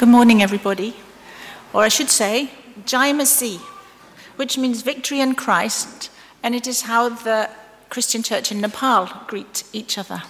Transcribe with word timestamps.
Good 0.00 0.08
morning, 0.08 0.42
everybody. 0.42 0.96
Or 1.74 1.82
I 1.82 1.88
should 1.88 2.08
say, 2.08 2.48
Jai 2.86 3.12
Masih, 3.12 3.58
which 4.36 4.56
means 4.56 4.80
victory 4.80 5.20
in 5.20 5.34
Christ, 5.34 6.10
and 6.42 6.54
it 6.54 6.66
is 6.66 6.80
how 6.88 7.10
the 7.10 7.50
Christian 7.90 8.22
church 8.22 8.50
in 8.50 8.62
Nepal 8.62 9.10
greet 9.26 9.62
each 9.74 9.98
other. 9.98 10.22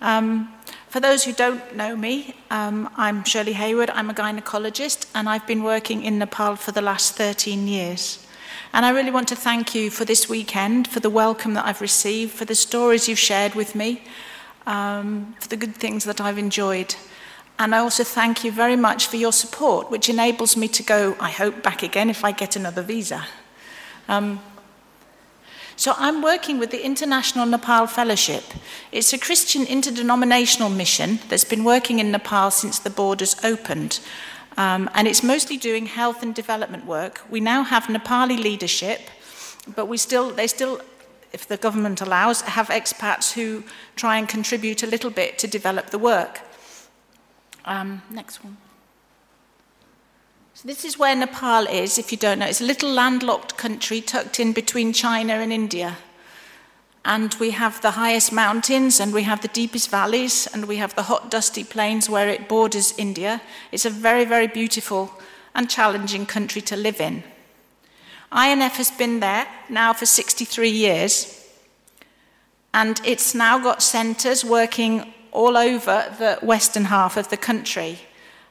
Um, 0.00 0.54
for 0.86 1.00
those 1.00 1.24
who 1.24 1.32
don't 1.32 1.74
know 1.74 1.96
me, 1.96 2.36
um, 2.52 2.88
I'm 2.94 3.24
Shirley 3.24 3.54
Heywood. 3.54 3.90
I'm 3.90 4.08
a 4.10 4.14
gynecologist, 4.14 5.10
and 5.12 5.28
I've 5.28 5.48
been 5.48 5.64
working 5.64 6.04
in 6.04 6.20
Nepal 6.20 6.54
for 6.54 6.70
the 6.70 6.82
last 6.82 7.16
13 7.16 7.66
years. 7.66 8.24
And 8.72 8.86
I 8.86 8.90
really 8.90 9.10
want 9.10 9.26
to 9.30 9.34
thank 9.34 9.74
you 9.74 9.90
for 9.90 10.04
this 10.04 10.28
weekend, 10.28 10.86
for 10.86 11.00
the 11.00 11.10
welcome 11.10 11.54
that 11.54 11.66
I've 11.66 11.80
received, 11.80 12.30
for 12.30 12.44
the 12.44 12.54
stories 12.54 13.08
you've 13.08 13.18
shared 13.18 13.56
with 13.56 13.74
me, 13.74 14.04
um, 14.66 15.34
for 15.40 15.48
the 15.48 15.56
good 15.56 15.74
things 15.74 16.04
that 16.04 16.20
I've 16.20 16.38
enjoyed. 16.38 16.94
And 17.58 17.74
I 17.74 17.78
also 17.78 18.04
thank 18.04 18.44
you 18.44 18.50
very 18.50 18.76
much 18.76 19.06
for 19.06 19.16
your 19.16 19.32
support, 19.32 19.90
which 19.90 20.08
enables 20.08 20.56
me 20.56 20.68
to 20.68 20.82
go, 20.82 21.16
I 21.20 21.30
hope, 21.30 21.62
back 21.62 21.82
again 21.82 22.10
if 22.10 22.24
I 22.24 22.32
get 22.32 22.56
another 22.56 22.82
visa. 22.82 23.26
Um, 24.08 24.40
so 25.76 25.94
I'm 25.96 26.22
working 26.22 26.58
with 26.58 26.70
the 26.70 26.84
International 26.84 27.46
Nepal 27.46 27.86
Fellowship. 27.86 28.44
It's 28.90 29.12
a 29.12 29.18
Christian 29.18 29.66
interdenominational 29.66 30.68
mission 30.70 31.18
that's 31.28 31.44
been 31.44 31.64
working 31.64 31.98
in 31.98 32.10
Nepal 32.10 32.50
since 32.50 32.78
the 32.78 32.90
borders 32.90 33.36
opened. 33.42 34.00
Um, 34.56 34.90
and 34.94 35.08
it's 35.08 35.22
mostly 35.22 35.56
doing 35.56 35.86
health 35.86 36.22
and 36.22 36.34
development 36.34 36.84
work. 36.84 37.22
We 37.30 37.40
now 37.40 37.62
have 37.62 37.84
Nepali 37.84 38.38
leadership, 38.38 39.00
but 39.74 39.86
we 39.86 39.96
still, 39.96 40.30
they 40.30 40.46
still, 40.46 40.80
if 41.32 41.48
the 41.48 41.56
government 41.56 42.00
allows, 42.00 42.42
have 42.42 42.68
expats 42.68 43.32
who 43.32 43.64
try 43.96 44.18
and 44.18 44.28
contribute 44.28 44.82
a 44.82 44.86
little 44.86 45.10
bit 45.10 45.38
to 45.38 45.46
develop 45.46 45.90
the 45.90 45.98
work. 45.98 46.40
Um, 47.64 48.02
next 48.10 48.42
one. 48.44 48.56
So 50.54 50.68
this 50.68 50.84
is 50.84 50.98
where 50.98 51.16
Nepal 51.16 51.66
is, 51.66 51.98
if 51.98 52.12
you 52.12 52.18
don't 52.18 52.38
know. 52.38 52.46
It's 52.46 52.60
a 52.60 52.64
little 52.64 52.90
landlocked 52.90 53.56
country 53.56 54.00
tucked 54.00 54.38
in 54.38 54.52
between 54.52 54.92
China 54.92 55.34
and 55.34 55.52
India. 55.52 55.96
And 57.04 57.34
we 57.40 57.50
have 57.50 57.80
the 57.80 57.92
highest 57.92 58.32
mountains, 58.32 59.00
and 59.00 59.12
we 59.12 59.24
have 59.24 59.40
the 59.40 59.48
deepest 59.48 59.90
valleys, 59.90 60.46
and 60.52 60.66
we 60.66 60.76
have 60.76 60.94
the 60.94 61.04
hot, 61.04 61.30
dusty 61.30 61.64
plains 61.64 62.08
where 62.08 62.28
it 62.28 62.48
borders 62.48 62.94
India. 62.96 63.40
It's 63.72 63.84
a 63.84 63.90
very, 63.90 64.24
very 64.24 64.46
beautiful 64.46 65.10
and 65.54 65.68
challenging 65.68 66.26
country 66.26 66.62
to 66.62 66.76
live 66.76 67.00
in. 67.00 67.24
INF 68.32 68.76
has 68.76 68.90
been 68.90 69.20
there 69.20 69.46
now 69.68 69.92
for 69.92 70.06
63 70.06 70.70
years, 70.70 71.48
and 72.72 73.00
it's 73.04 73.34
now 73.34 73.58
got 73.58 73.82
centres 73.82 74.44
working 74.44 75.12
all 75.32 75.56
over 75.56 76.14
the 76.18 76.38
western 76.42 76.84
half 76.84 77.16
of 77.16 77.28
the 77.30 77.36
country, 77.36 77.98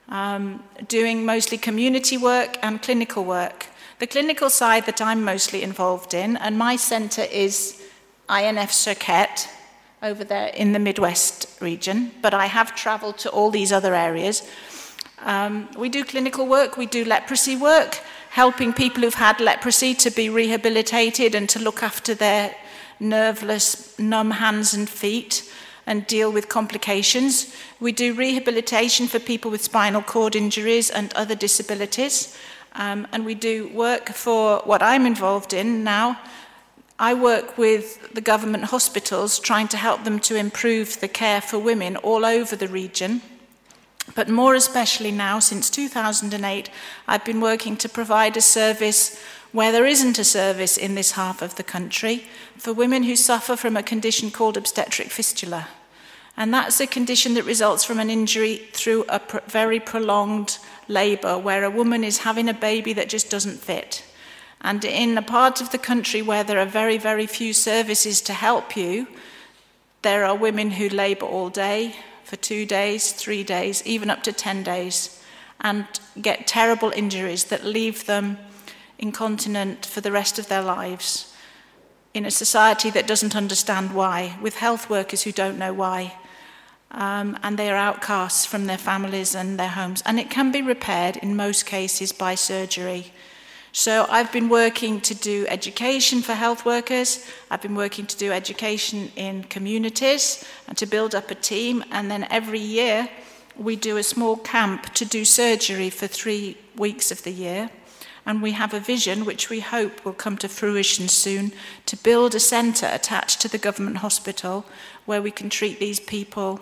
um, 0.10 0.64
doing 0.88 1.26
mostly 1.26 1.58
community 1.58 2.18
work 2.18 2.58
and 2.62 2.82
clinical 2.82 3.24
work. 3.24 3.68
The 4.00 4.08
clinical 4.08 4.50
side 4.50 4.88
that 4.88 5.00
I'm 5.00 5.24
mostly 5.24 5.62
involved 5.62 6.14
in, 6.14 6.36
and 6.38 6.58
my 6.58 6.76
centre 6.76 7.28
is 7.32 7.82
INF 8.30 8.72
Surkhet 8.72 9.48
over 10.02 10.24
there 10.24 10.48
in 10.48 10.74
the 10.74 10.80
Midwest 10.80 11.62
region, 11.62 12.12
but 12.22 12.34
I 12.34 12.48
have 12.48 12.76
travelled 12.76 13.20
to 13.20 13.30
all 13.30 13.52
these 13.52 13.72
other 13.72 13.94
areas. 13.94 14.42
Um, 15.20 15.70
we 15.78 15.88
do 15.88 16.04
clinical 16.04 16.48
work, 16.48 16.78
we 16.78 16.88
do 16.88 17.06
leprosy 17.06 17.56
work, 17.56 18.00
helping 18.32 18.74
people 18.74 19.04
who've 19.04 19.14
had 19.14 19.40
leprosy 19.40 19.94
to 19.94 20.10
be 20.10 20.30
rehabilitated 20.30 21.36
and 21.36 21.48
to 21.50 21.60
look 21.60 21.84
after 21.84 22.16
their 22.16 22.56
nerveless, 23.00 23.98
numb 24.00 24.32
hands 24.32 24.74
and 24.74 24.90
feet 24.90 25.51
and 25.86 26.08
deal 26.08 26.32
with 26.32 26.50
complications. 26.50 27.56
We 27.80 27.92
do 27.92 28.14
rehabilitation 28.14 29.08
for 29.08 29.20
people 29.20 29.52
with 29.52 29.64
spinal 29.64 30.02
cord 30.02 30.36
injuries 30.36 30.90
and 30.90 31.14
other 31.14 31.36
disabilities. 31.36 32.38
Um, 32.74 33.08
and 33.12 33.26
we 33.26 33.36
do 33.36 33.68
work 33.70 34.10
for 34.10 34.62
what 34.66 34.82
I'm 34.82 35.06
involved 35.06 35.54
in 35.54 35.84
now. 35.84 36.20
I 37.00 37.14
work 37.16 37.58
with 37.58 38.14
the 38.14 38.22
government 38.22 38.66
hospitals 38.66 39.40
trying 39.40 39.68
to 39.70 39.78
help 39.78 40.04
them 40.04 40.20
to 40.20 40.36
improve 40.36 41.00
the 41.00 41.08
care 41.08 41.42
for 41.42 41.58
women 41.58 41.96
all 41.98 42.24
over 42.24 42.56
the 42.56 42.68
region. 42.68 43.22
But 44.16 44.30
more 44.30 44.56
especially 44.56 45.12
now, 45.12 45.40
since 45.40 45.70
2008, 45.70 46.70
I've 47.08 47.26
been 47.26 47.42
working 47.42 47.76
to 47.78 47.90
provide 47.90 48.38
a 48.38 48.42
service 48.42 49.22
where 49.52 49.72
there 49.72 49.86
isn't 49.86 50.20
a 50.20 50.24
service 50.24 50.78
in 50.78 50.96
this 50.96 51.12
half 51.12 51.42
of 51.42 51.56
the 51.56 51.64
country 51.64 52.26
for 52.58 52.74
women 52.74 53.04
who 53.04 53.16
suffer 53.16 53.56
from 53.56 53.76
a 53.76 53.84
condition 53.84 54.32
called 54.32 54.58
obstetric 54.58 55.10
fistula. 55.10 55.68
And 56.38 56.54
that's 56.54 56.80
a 56.80 56.88
condition 56.88 57.34
that 57.34 57.44
results 57.44 57.84
from 57.84 58.00
an 58.00 58.10
injury 58.10 58.58
through 58.72 59.06
a 59.10 59.20
pr- 59.20 59.40
very 59.48 59.80
prolonged 59.80 60.58
labour, 60.88 61.38
where 61.38 61.64
a 61.64 61.70
woman 61.70 62.04
is 62.04 62.20
having 62.20 62.48
a 62.48 62.54
baby 62.54 62.94
that 62.94 63.10
just 63.10 63.30
doesn't 63.30 63.60
fit. 63.60 64.04
And 64.62 64.86
in 64.86 65.18
a 65.18 65.22
part 65.22 65.60
of 65.60 65.72
the 65.72 65.78
country 65.78 66.22
where 66.22 66.44
there 66.44 66.60
are 66.60 66.66
very, 66.66 66.98
very 66.98 67.28
few 67.28 67.54
services 67.54 68.22
to 68.22 68.34
help 68.34 68.78
you, 68.78 69.08
there 70.04 70.24
are 70.24 70.36
women 70.36 70.72
who 70.72 70.88
labour 70.88 71.26
all 71.26 71.50
day, 71.50 71.96
for 72.24 72.38
two 72.38 72.66
days, 72.66 73.12
three 73.12 73.44
days, 73.44 73.86
even 73.86 74.10
up 74.10 74.24
to 74.24 74.32
10 74.32 74.64
days, 74.64 75.22
and 75.60 75.86
get 76.22 76.48
terrible 76.48 76.92
injuries 76.96 77.46
that 77.46 77.66
leave 77.66 78.06
them 78.06 78.38
incontinent 79.02 79.86
for 79.86 80.00
the 80.00 80.12
rest 80.12 80.40
of 80.40 80.48
their 80.48 80.62
lives 80.62 81.34
in 82.14 82.26
a 82.26 82.32
society 82.32 82.90
that 82.92 83.08
doesn't 83.08 83.36
understand 83.36 83.94
why, 83.94 84.38
with 84.42 84.58
health 84.58 84.90
workers 84.90 85.24
who 85.24 85.32
don't 85.32 85.58
know 85.58 85.74
why. 85.74 86.14
Um, 86.92 87.40
and 87.42 87.58
they 87.58 87.70
are 87.70 87.78
outcasts 87.78 88.46
from 88.46 88.66
their 88.66 88.78
families 88.78 89.34
and 89.34 89.58
their 89.58 89.70
homes. 89.70 90.04
And 90.06 90.20
it 90.20 90.30
can 90.30 90.52
be 90.52 90.62
repaired 90.62 91.18
in 91.18 91.36
most 91.36 91.66
cases 91.66 92.12
by 92.12 92.36
surgery. 92.36 93.14
So 93.72 94.06
I've 94.10 94.34
been 94.34 94.50
working 94.50 95.00
to 95.02 95.16
do 95.16 95.46
education 95.48 96.22
for 96.22 96.34
health 96.34 96.66
workers. 96.66 97.26
I've 97.50 97.62
been 97.62 97.76
working 97.76 98.06
to 98.08 98.18
do 98.18 98.34
education 98.34 99.10
in 99.16 99.46
communities 99.46 100.44
and 100.68 100.78
to 100.78 100.86
build 100.86 101.16
up 101.16 101.32
a 101.32 101.36
team. 101.36 101.86
And 101.92 102.12
then 102.12 102.28
every 102.30 102.60
year 102.60 103.08
we 103.56 103.78
do 103.78 103.96
a 103.96 104.04
small 104.04 104.36
camp 104.36 104.94
to 104.96 105.06
do 105.06 105.24
surgery 105.24 105.90
for 105.90 106.08
three 106.08 106.58
weeks 106.76 107.12
of 107.12 107.24
the 107.24 107.32
year. 107.32 107.70
And 108.26 108.42
we 108.42 108.52
have 108.52 108.74
a 108.74 108.80
vision, 108.80 109.26
which 109.26 109.50
we 109.50 109.62
hope 109.62 110.06
will 110.06 110.14
come 110.14 110.38
to 110.38 110.48
fruition 110.48 111.08
soon, 111.08 111.54
to 111.88 111.98
build 111.98 112.36
a 112.36 112.40
centre 112.40 112.90
attached 112.92 113.42
to 113.42 113.48
the 113.48 113.58
government 113.58 113.98
hospital 113.98 114.66
where 115.06 115.22
we 115.22 115.32
can 115.32 115.50
treat 115.50 115.80
these 115.80 116.00
people 116.00 116.60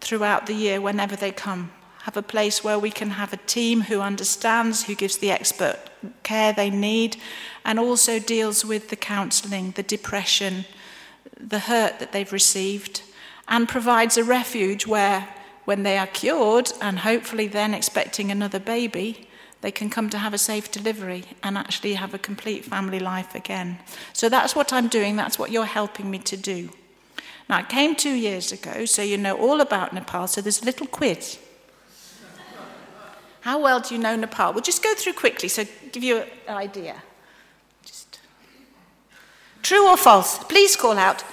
throughout 0.00 0.46
the 0.46 0.54
year 0.54 0.80
whenever 0.80 1.14
they 1.14 1.30
come. 1.30 1.70
Have 2.02 2.16
a 2.16 2.22
place 2.22 2.64
where 2.64 2.78
we 2.78 2.90
can 2.90 3.10
have 3.10 3.32
a 3.32 3.36
team 3.36 3.82
who 3.82 4.00
understands, 4.00 4.84
who 4.84 4.94
gives 4.94 5.18
the 5.18 5.30
expert 5.30 5.78
care 6.22 6.52
they 6.52 6.70
need, 6.70 7.16
and 7.64 7.78
also 7.78 8.18
deals 8.18 8.64
with 8.64 8.88
the 8.88 8.96
counselling, 8.96 9.72
the 9.72 9.84
depression, 9.84 10.64
the 11.38 11.60
hurt 11.60 12.00
that 12.00 12.12
they've 12.12 12.32
received, 12.32 13.02
and 13.46 13.68
provides 13.68 14.16
a 14.16 14.24
refuge 14.24 14.86
where, 14.86 15.28
when 15.64 15.84
they 15.84 15.96
are 15.96 16.08
cured 16.08 16.72
and 16.80 17.00
hopefully 17.00 17.46
then 17.46 17.74
expecting 17.74 18.30
another 18.30 18.58
baby, 18.58 19.28
they 19.62 19.70
can 19.70 19.88
come 19.88 20.10
to 20.10 20.18
have 20.18 20.34
a 20.34 20.38
safe 20.38 20.70
delivery 20.70 21.24
and 21.42 21.56
actually 21.56 21.94
have 21.94 22.12
a 22.12 22.18
complete 22.18 22.64
family 22.64 22.98
life 22.98 23.34
again. 23.34 23.78
So 24.12 24.28
that's 24.28 24.54
what 24.54 24.72
I'm 24.72 24.88
doing, 24.88 25.16
that's 25.16 25.38
what 25.38 25.50
you're 25.50 25.64
helping 25.64 26.10
me 26.10 26.18
to 26.18 26.36
do. 26.36 26.70
Now, 27.48 27.58
I 27.58 27.62
came 27.62 27.94
two 27.94 28.14
years 28.14 28.52
ago, 28.52 28.84
so 28.84 29.02
you 29.02 29.16
know 29.16 29.36
all 29.36 29.60
about 29.60 29.92
Nepal, 29.92 30.26
so 30.26 30.40
there's 30.40 30.62
a 30.62 30.64
little 30.64 30.86
quiz. 30.86 31.38
How 33.42 33.60
well 33.60 33.80
do 33.80 33.94
you 33.94 34.00
know 34.00 34.16
Nepal? 34.16 34.52
We'll 34.52 34.62
just 34.62 34.82
go 34.82 34.94
through 34.94 35.14
quickly, 35.14 35.48
so 35.48 35.64
give 35.92 36.02
you 36.02 36.24
an 36.48 36.56
idea. 36.56 37.02
Just... 37.84 38.20
True 39.62 39.88
or 39.88 39.96
false? 39.96 40.38
Please 40.44 40.76
call 40.76 40.98
out. 40.98 41.24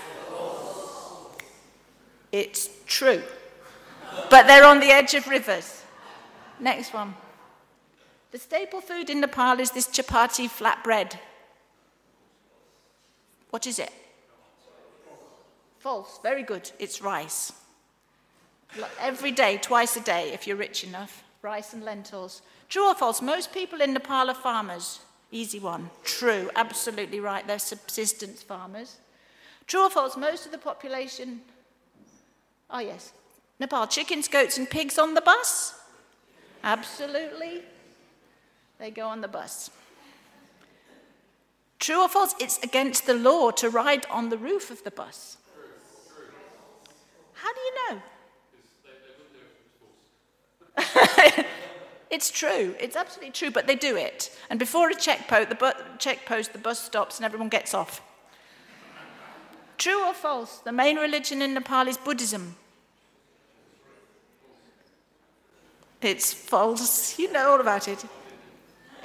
It's 2.32 2.70
true. 2.86 3.24
But 4.30 4.46
they're 4.46 4.66
on 4.66 4.80
the 4.80 4.92
edge 4.92 5.16
of 5.16 5.28
rivers. 5.28 5.84
Next 6.60 6.94
one. 6.94 7.16
The 8.32 8.38
staple 8.38 8.82
food 8.82 9.10
in 9.10 9.22
Nepal 9.22 9.60
is 9.60 9.72
this 9.72 9.88
chapati 9.88 10.48
flatbread. 10.48 11.18
What 13.50 13.66
is 13.66 13.80
it? 13.80 13.92
False. 15.80 16.20
Very 16.22 16.44
good. 16.44 16.70
It's 16.78 17.02
rice. 17.02 17.52
Every 19.00 19.32
day, 19.32 19.58
twice 19.58 19.96
a 19.96 20.02
day, 20.02 20.32
if 20.32 20.46
you're 20.46 20.58
rich 20.58 20.84
enough. 20.84 21.24
Rice 21.42 21.74
and 21.74 21.84
lentils. 21.84 22.42
True 22.68 22.90
or 22.90 22.96
false? 22.96 23.22
Most 23.22 23.52
people 23.52 23.82
in 23.82 23.94
Nepal 23.94 24.30
are 24.30 24.36
farmers. 24.36 25.00
Easy 25.32 25.60
one. 25.60 25.90
True. 26.04 26.52
Absolutely 26.56 27.20
right. 27.20 27.48
They're 27.48 27.58
subsistence 27.58 28.44
farmers. 28.44 28.98
True 29.66 29.86
or 29.86 29.90
false? 29.90 30.18
Most 30.18 30.46
of 30.46 30.52
the 30.52 30.58
population. 30.58 31.42
Oh, 32.70 32.80
yes. 32.80 33.14
Nepal, 33.60 33.88
chickens, 33.88 34.28
goats, 34.28 34.58
and 34.58 34.70
pigs 34.70 35.00
on 35.00 35.16
the 35.16 35.22
bus? 35.22 35.74
Absolutely. 36.64 37.64
They 38.80 38.92
go 38.92 39.08
on 39.08 39.22
the 39.22 39.28
bus. 39.28 39.70
True 41.80 42.02
or 42.02 42.10
false? 42.10 42.34
It's 42.40 42.58
against 42.64 43.06
the 43.06 43.14
law 43.14 43.52
to 43.52 43.70
ride 43.70 44.06
on 44.10 44.30
the 44.30 44.38
roof 44.38 44.72
of 44.72 44.84
the 44.84 44.92
bus. 44.92 45.38
How 47.34 47.54
do 47.54 47.60
you 47.62 47.74
know? 47.90 48.02
It's 52.10 52.32
true. 52.32 52.76
It's 52.80 52.96
absolutely 52.96 53.32
true, 53.32 53.52
but 53.52 53.68
they 53.68 53.76
do 53.76 53.96
it. 53.96 54.36
And 54.50 54.58
before 54.58 54.90
a 54.90 54.96
the, 55.46 55.56
bu- 55.56 55.98
check 56.00 56.26
post, 56.26 56.54
the 56.54 56.60
bus 56.60 56.80
stops 56.80 57.18
and 57.18 57.26
everyone 57.26 57.50
gets 57.50 57.74
off. 57.74 58.02
True 59.78 60.04
or 60.06 60.14
false? 60.14 60.58
The 60.58 60.72
main 60.72 60.98
religion 60.98 61.42
in 61.42 61.54
Nepal 61.54 61.88
is 61.88 61.98
Buddhism. 61.98 62.56
It's 66.02 66.34
false. 66.34 67.20
You 67.20 67.32
know 67.32 67.52
all 67.52 67.62
about 67.62 67.88
it. 67.88 68.04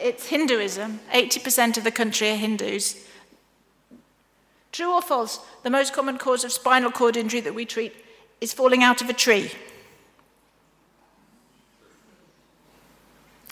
It's 0.00 0.26
Hinduism. 0.26 1.00
80% 1.12 1.78
of 1.78 1.84
the 1.84 1.90
country 1.90 2.30
are 2.30 2.36
Hindus. 2.36 3.06
True 4.72 4.92
or 4.92 5.02
false? 5.02 5.40
The 5.62 5.70
most 5.70 5.92
common 5.92 6.18
cause 6.18 6.44
of 6.44 6.52
spinal 6.52 6.90
cord 6.90 7.16
injury 7.16 7.40
that 7.40 7.54
we 7.54 7.64
treat 7.64 7.94
is 8.40 8.52
falling 8.52 8.82
out 8.82 9.00
of 9.00 9.08
a 9.08 9.12
tree. 9.12 9.50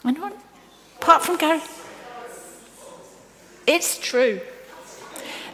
Anyone? 0.05 0.33
Apart 1.01 1.23
from 1.23 1.37
Gary? 1.37 1.61
It's 3.65 3.97
true. 3.97 4.41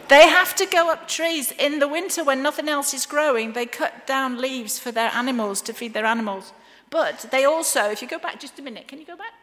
They 0.08 0.26
have 0.26 0.56
to 0.56 0.66
go 0.66 0.90
up 0.90 1.06
trees 1.06 1.52
in 1.52 1.78
the 1.78 1.86
winter 1.86 2.24
when 2.24 2.42
nothing 2.42 2.68
else 2.68 2.92
is 2.92 3.06
growing. 3.06 3.52
They 3.52 3.66
cut 3.66 4.08
down 4.08 4.40
leaves 4.40 4.76
for 4.76 4.90
their 4.90 5.14
animals 5.14 5.62
to 5.62 5.72
feed 5.72 5.94
their 5.94 6.04
animals. 6.04 6.52
But 6.90 7.26
they 7.30 7.44
also, 7.44 7.90
if 7.90 8.02
you 8.02 8.08
go 8.08 8.18
back 8.18 8.40
just 8.40 8.58
a 8.58 8.62
minute, 8.62 8.88
can 8.88 8.98
you 8.98 9.06
go 9.06 9.16
back? 9.16 9.34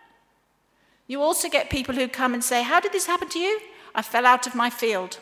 You 1.08 1.22
also 1.22 1.50
get 1.50 1.70
people 1.70 1.96
who 1.96 2.08
come 2.08 2.34
and 2.34 2.44
say, 2.44 2.64
How 2.64 2.80
did 2.80 2.92
this 2.92 3.06
happen 3.06 3.30
to 3.30 3.40
you? 3.40 3.60
I 3.96 4.02
fell 4.02 4.26
out 4.26 4.46
of 4.46 4.56
my 4.56 4.70
field. 4.70 5.20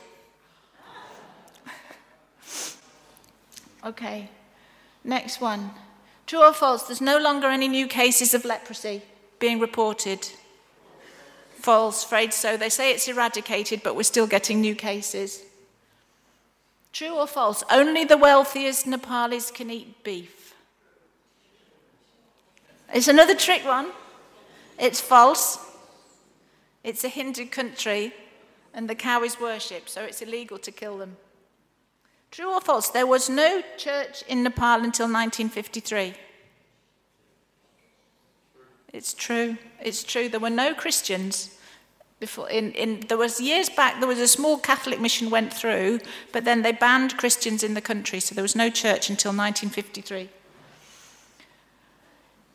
okay, 3.86 4.30
next 5.04 5.40
one. 5.40 5.72
True 6.26 6.44
or 6.44 6.54
false? 6.54 6.84
There's 6.84 7.02
no 7.02 7.20
longer 7.20 7.48
any 7.48 7.68
new 7.68 7.88
cases 7.88 8.34
of 8.34 8.46
leprosy 8.46 9.04
being 9.40 9.60
reported. 9.60 10.28
False, 11.60 12.04
afraid 12.04 12.34
so. 12.34 12.58
They 12.58 12.70
say 12.70 12.92
it's 12.92 13.08
eradicated, 13.08 13.84
but 13.84 13.96
we're 13.96 14.04
still 14.04 14.28
getting 14.28 14.60
new 14.60 14.76
cases. 14.76 15.44
True 16.94 17.16
or 17.16 17.28
false? 17.28 17.64
Only 17.70 18.06
the 18.06 18.18
wealthiest 18.18 18.88
Nepalis 18.88 19.54
can 19.54 19.70
eat 19.70 20.04
beef. 20.04 20.56
It's 22.94 23.08
another 23.08 23.36
trick 23.36 23.66
one. 23.66 23.92
It's 24.80 25.02
false. 25.02 25.60
It's 26.86 27.04
a 27.04 27.10
Hindu 27.10 27.48
country, 27.48 28.14
and 28.72 28.88
the 28.88 28.94
cow 28.94 29.24
is 29.24 29.40
worshipped, 29.40 29.90
so 29.90 30.04
it's 30.04 30.22
illegal 30.22 30.60
to 30.60 30.72
kill 30.72 31.00
them. 31.00 31.18
True 32.30 32.54
or 32.54 32.62
false? 32.62 32.90
There 32.90 33.08
was 33.08 33.28
no 33.28 33.64
church 33.76 34.22
in 34.28 34.44
Nepal 34.44 34.84
until 34.84 35.08
1953. 35.08 36.14
It's 38.94 39.16
true. 39.16 39.58
It's 39.82 40.04
true. 40.04 40.30
There 40.30 40.40
were 40.40 40.52
no 40.52 40.76
Christians 40.76 41.58
before. 42.20 42.52
In, 42.52 42.72
in, 42.74 43.00
there 43.08 43.18
was 43.18 43.42
years 43.42 43.68
back. 43.68 44.00
There 44.00 44.08
was 44.08 44.20
a 44.20 44.28
small 44.28 44.60
Catholic 44.60 45.02
mission 45.02 45.32
went 45.32 45.52
through, 45.52 46.02
but 46.32 46.46
then 46.46 46.62
they 46.62 46.72
banned 46.72 47.18
Christians 47.18 47.64
in 47.64 47.74
the 47.74 47.82
country, 47.82 48.20
so 48.20 48.36
there 48.36 48.44
was 48.44 48.56
no 48.56 48.70
church 48.70 49.10
until 49.10 49.32
1953. 49.32 50.30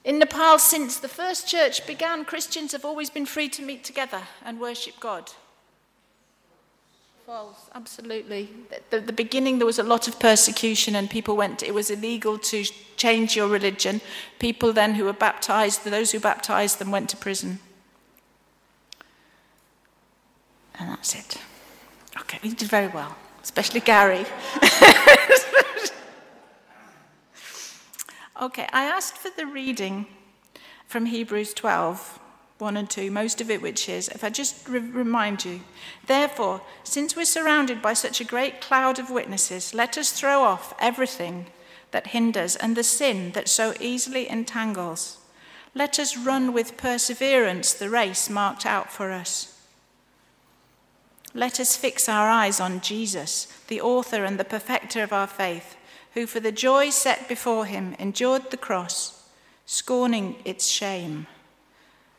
In 0.04 0.18
Nepal, 0.18 0.58
since 0.58 0.98
the 0.98 1.08
first 1.08 1.46
church 1.46 1.86
began, 1.86 2.24
Christians 2.24 2.72
have 2.72 2.84
always 2.84 3.10
been 3.10 3.26
free 3.26 3.48
to 3.50 3.62
meet 3.62 3.84
together 3.84 4.22
and 4.44 4.58
worship 4.58 4.98
God. 4.98 5.30
False, 7.26 7.68
absolutely. 7.74 8.48
At 8.72 8.90
the, 8.90 9.00
the, 9.00 9.12
beginning, 9.12 9.58
there 9.58 9.66
was 9.66 9.78
a 9.78 9.84
lot 9.84 10.08
of 10.08 10.18
persecution, 10.18 10.96
and 10.96 11.08
people 11.08 11.36
went, 11.36 11.62
it 11.62 11.74
was 11.74 11.90
illegal 11.90 12.38
to 12.38 12.64
change 12.96 13.36
your 13.36 13.46
religion. 13.46 14.00
People 14.38 14.72
then 14.72 14.94
who 14.94 15.04
were 15.04 15.12
baptized, 15.12 15.84
those 15.84 16.12
who 16.12 16.18
baptized 16.18 16.78
them, 16.78 16.90
went 16.90 17.08
to 17.10 17.16
prison. 17.16 17.60
And 20.78 20.88
that's 20.88 21.14
it. 21.14 21.36
Okay, 22.18 22.38
we 22.42 22.48
did 22.54 22.68
very 22.68 22.88
well, 22.88 23.14
especially 23.42 23.80
Gary. 23.80 24.24
okay, 28.40 28.66
I 28.72 28.84
asked 28.84 29.16
for 29.16 29.30
the 29.36 29.46
reading 29.46 30.06
from 30.86 31.06
Hebrews 31.06 31.54
12. 31.54 32.18
1 32.60 32.76
and 32.76 32.90
2, 32.90 33.10
most 33.10 33.40
of 33.40 33.50
it 33.50 33.62
which 33.62 33.88
is, 33.88 34.08
if 34.08 34.22
I 34.22 34.28
just 34.28 34.68
re- 34.68 34.80
remind 34.80 35.46
you, 35.46 35.60
therefore, 36.06 36.60
since 36.84 37.16
we're 37.16 37.24
surrounded 37.24 37.80
by 37.80 37.94
such 37.94 38.20
a 38.20 38.24
great 38.24 38.60
cloud 38.60 38.98
of 38.98 39.08
witnesses, 39.08 39.72
let 39.72 39.96
us 39.96 40.12
throw 40.12 40.42
off 40.42 40.74
everything 40.78 41.46
that 41.90 42.08
hinders 42.08 42.56
and 42.56 42.76
the 42.76 42.84
sin 42.84 43.32
that 43.32 43.48
so 43.48 43.72
easily 43.80 44.28
entangles. 44.28 45.16
Let 45.74 45.98
us 45.98 46.16
run 46.16 46.52
with 46.52 46.76
perseverance 46.76 47.72
the 47.72 47.88
race 47.88 48.28
marked 48.28 48.66
out 48.66 48.92
for 48.92 49.10
us. 49.10 49.58
Let 51.32 51.60
us 51.60 51.76
fix 51.76 52.08
our 52.08 52.28
eyes 52.28 52.60
on 52.60 52.80
Jesus, 52.80 53.46
the 53.68 53.80
author 53.80 54.24
and 54.24 54.38
the 54.38 54.44
perfecter 54.44 55.02
of 55.02 55.12
our 55.12 55.28
faith, 55.28 55.76
who 56.14 56.26
for 56.26 56.40
the 56.40 56.52
joy 56.52 56.90
set 56.90 57.28
before 57.28 57.66
him 57.66 57.94
endured 57.98 58.50
the 58.50 58.56
cross, 58.56 59.28
scorning 59.66 60.36
its 60.44 60.66
shame 60.66 61.26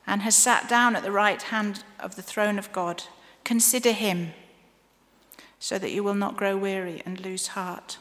and 0.07 0.21
has 0.21 0.35
sat 0.35 0.67
down 0.67 0.95
at 0.95 1.03
the 1.03 1.11
right 1.11 1.41
hand 1.41 1.83
of 1.99 2.15
the 2.15 2.21
throne 2.21 2.57
of 2.57 2.71
God. 2.73 3.03
Consider 3.43 3.91
him 3.91 4.33
so 5.59 5.77
that 5.77 5.91
you 5.91 6.03
will 6.03 6.15
not 6.15 6.38
grow 6.38 6.57
weary 6.57 7.01
and 7.05 7.19
lose 7.19 7.47
heart. 7.47 7.97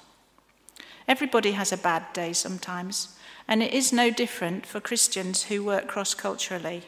Everybody 1.07 1.53
has 1.53 1.73
a 1.73 1.77
bad 1.77 2.13
day 2.13 2.33
sometimes, 2.33 3.17
and 3.47 3.63
it 3.63 3.73
is 3.73 3.93
no 3.93 4.11
different 4.11 4.65
for 4.65 4.81
Christians 4.81 5.45
who 5.45 5.65
work 5.65 5.87
cross 5.87 6.15
culturally 6.15 6.83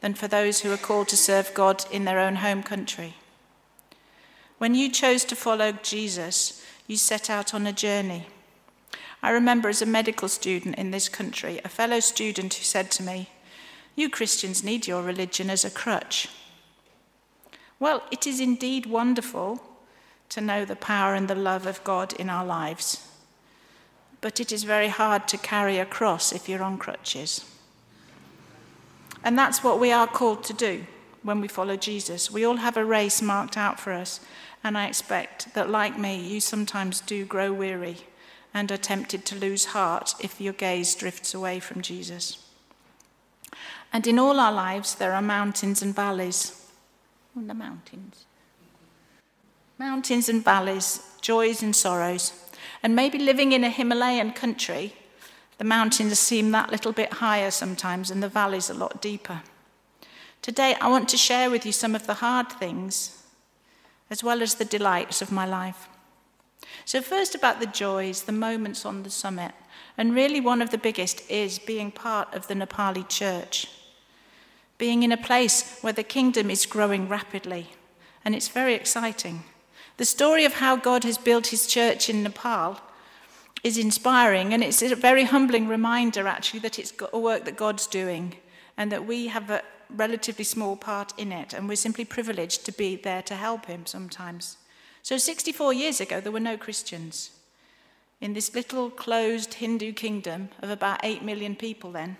than 0.00 0.14
for 0.14 0.28
those 0.28 0.60
who 0.60 0.72
are 0.72 0.76
called 0.76 1.08
to 1.08 1.16
serve 1.16 1.54
God 1.54 1.84
in 1.90 2.04
their 2.04 2.18
own 2.18 2.36
home 2.36 2.62
country. 2.62 3.14
When 4.58 4.74
you 4.74 4.90
chose 4.90 5.24
to 5.26 5.36
follow 5.36 5.72
Jesus, 5.72 6.64
you 6.86 6.96
set 6.96 7.30
out 7.30 7.52
on 7.54 7.66
a 7.66 7.72
journey. 7.72 8.26
I 9.22 9.30
remember 9.30 9.68
as 9.68 9.80
a 9.80 9.86
medical 9.86 10.28
student 10.28 10.74
in 10.74 10.90
this 10.90 11.08
country, 11.08 11.60
a 11.64 11.68
fellow 11.68 12.00
student 12.00 12.54
who 12.54 12.64
said 12.64 12.90
to 12.92 13.02
me, 13.02 13.28
you 13.94 14.08
Christians 14.08 14.64
need 14.64 14.86
your 14.86 15.02
religion 15.02 15.48
as 15.50 15.64
a 15.64 15.70
crutch. 15.70 16.28
Well, 17.78 18.02
it 18.10 18.26
is 18.26 18.40
indeed 18.40 18.86
wonderful 18.86 19.62
to 20.30 20.40
know 20.40 20.64
the 20.64 20.76
power 20.76 21.14
and 21.14 21.28
the 21.28 21.34
love 21.34 21.66
of 21.66 21.84
God 21.84 22.14
in 22.14 22.30
our 22.30 22.44
lives. 22.44 23.06
But 24.20 24.40
it 24.40 24.50
is 24.50 24.64
very 24.64 24.88
hard 24.88 25.28
to 25.28 25.36
carry 25.36 25.78
a 25.78 25.84
cross 25.84 26.32
if 26.32 26.48
you're 26.48 26.62
on 26.62 26.78
crutches. 26.78 27.44
And 29.22 29.38
that's 29.38 29.62
what 29.62 29.78
we 29.78 29.92
are 29.92 30.06
called 30.06 30.42
to 30.44 30.52
do 30.52 30.86
when 31.22 31.40
we 31.40 31.48
follow 31.48 31.76
Jesus. 31.76 32.30
We 32.30 32.44
all 32.44 32.56
have 32.56 32.76
a 32.76 32.84
race 32.84 33.22
marked 33.22 33.56
out 33.56 33.78
for 33.78 33.92
us, 33.92 34.20
and 34.64 34.76
I 34.76 34.86
expect 34.86 35.54
that, 35.54 35.70
like 35.70 35.98
me, 35.98 36.20
you 36.20 36.40
sometimes 36.40 37.00
do 37.00 37.24
grow 37.24 37.52
weary 37.52 37.98
and 38.54 38.70
are 38.70 38.76
tempted 38.76 39.24
to 39.26 39.34
lose 39.34 39.66
heart 39.66 40.14
if 40.20 40.40
your 40.40 40.52
gaze 40.52 40.94
drifts 40.94 41.34
away 41.34 41.60
from 41.60 41.82
Jesus. 41.82 42.38
And 43.92 44.06
in 44.06 44.18
all 44.18 44.40
our 44.40 44.52
lives, 44.52 44.94
there 44.94 45.12
are 45.12 45.22
mountains 45.22 45.82
and 45.82 45.94
valleys. 45.94 46.68
On 47.36 47.46
the 47.46 47.54
mountains. 47.54 48.24
Mountains 49.78 50.28
and 50.28 50.44
valleys, 50.44 51.00
joys 51.20 51.62
and 51.62 51.74
sorrows. 51.74 52.32
And 52.82 52.96
maybe 52.96 53.18
living 53.18 53.52
in 53.52 53.64
a 53.64 53.70
Himalayan 53.70 54.32
country, 54.32 54.94
the 55.58 55.64
mountains 55.64 56.18
seem 56.18 56.50
that 56.50 56.70
little 56.70 56.92
bit 56.92 57.14
higher 57.14 57.50
sometimes 57.50 58.10
and 58.10 58.22
the 58.22 58.28
valleys 58.28 58.70
a 58.70 58.74
lot 58.74 59.00
deeper. 59.00 59.42
Today, 60.40 60.74
I 60.80 60.88
want 60.88 61.08
to 61.10 61.16
share 61.16 61.50
with 61.50 61.64
you 61.64 61.72
some 61.72 61.94
of 61.94 62.06
the 62.06 62.14
hard 62.14 62.50
things 62.50 63.22
as 64.10 64.24
well 64.24 64.42
as 64.42 64.54
the 64.54 64.64
delights 64.64 65.22
of 65.22 65.32
my 65.32 65.46
life. 65.46 65.88
So, 66.84 67.00
first, 67.00 67.34
about 67.34 67.60
the 67.60 67.66
joys, 67.66 68.22
the 68.22 68.32
moments 68.32 68.84
on 68.84 69.02
the 69.02 69.10
summit. 69.10 69.52
And 69.96 70.14
really, 70.14 70.40
one 70.40 70.62
of 70.62 70.70
the 70.70 70.78
biggest 70.78 71.28
is 71.30 71.58
being 71.58 71.90
part 71.90 72.32
of 72.34 72.48
the 72.48 72.54
Nepali 72.54 73.08
church 73.08 73.68
being 74.82 75.04
in 75.04 75.12
a 75.12 75.16
place 75.16 75.78
where 75.80 75.92
the 75.92 76.02
kingdom 76.02 76.50
is 76.50 76.66
growing 76.66 77.08
rapidly. 77.08 77.68
And 78.24 78.34
it's 78.34 78.48
very 78.48 78.74
exciting. 78.74 79.44
The 79.96 80.04
story 80.04 80.44
of 80.44 80.54
how 80.54 80.74
God 80.74 81.04
has 81.04 81.16
built 81.18 81.46
his 81.46 81.68
church 81.68 82.10
in 82.10 82.24
Nepal 82.24 82.80
is 83.62 83.78
inspiring, 83.78 84.52
and 84.52 84.60
it's 84.60 84.82
a 84.82 84.96
very 84.96 85.22
humbling 85.22 85.68
reminder, 85.68 86.26
actually, 86.26 86.58
that 86.60 86.80
it's 86.80 86.92
a 87.12 87.18
work 87.18 87.44
that 87.44 87.56
God's 87.56 87.86
doing 87.86 88.34
and 88.76 88.90
that 88.90 89.06
we 89.06 89.28
have 89.28 89.50
a 89.50 89.62
relatively 89.88 90.44
small 90.44 90.74
part 90.74 91.12
in 91.16 91.30
it, 91.30 91.52
and 91.52 91.68
we're 91.68 91.76
simply 91.76 92.04
privileged 92.04 92.64
to 92.66 92.72
be 92.72 92.96
there 92.96 93.22
to 93.22 93.36
help 93.36 93.66
him 93.66 93.86
sometimes. 93.86 94.56
So, 95.02 95.18
64 95.18 95.72
years 95.72 96.00
ago, 96.00 96.20
there 96.20 96.32
were 96.32 96.40
no 96.40 96.56
Christians 96.56 97.30
in 98.20 98.34
this 98.34 98.54
little 98.54 98.88
closed 98.90 99.54
Hindu 99.54 99.92
kingdom 99.92 100.50
of 100.60 100.70
about 100.70 101.00
8 101.02 101.22
million 101.22 101.56
people 101.56 101.90
then. 101.90 102.16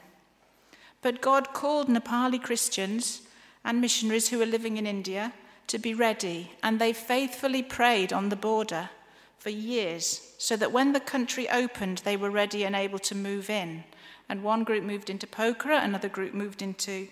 But 1.01 1.21
God 1.21 1.53
called 1.53 1.89
Nepali 1.89 2.43
Christians 2.43 3.23
and 3.65 3.81
missionaries 3.81 4.29
who 4.29 4.39
were 4.39 4.47
living 4.47 4.77
in 4.77 4.87
India 4.87 5.33
to 5.69 5.79
be 5.79 5.95
ready, 5.95 6.53
and 6.63 6.79
they 6.79 6.93
faithfully 6.93 7.63
prayed 7.63 8.13
on 8.13 8.29
the 8.29 8.37
border 8.37 8.91
for 9.39 9.51
years 9.51 10.35
so 10.39 10.57
that 10.57 10.73
when 10.73 10.93
the 10.93 11.01
country 11.01 11.49
opened, 11.49 11.99
they 11.99 12.17
were 12.17 12.31
ready 12.31 12.65
and 12.65 12.75
able 12.75 12.99
to 12.99 13.15
move 13.15 13.49
in 13.49 13.85
And 14.29 14.43
one 14.43 14.65
group 14.65 14.83
moved 14.83 15.11
into 15.11 15.27
Pokhara, 15.27 15.85
another 15.85 16.09
group 16.09 16.33
moved 16.33 16.63
into 16.63 17.09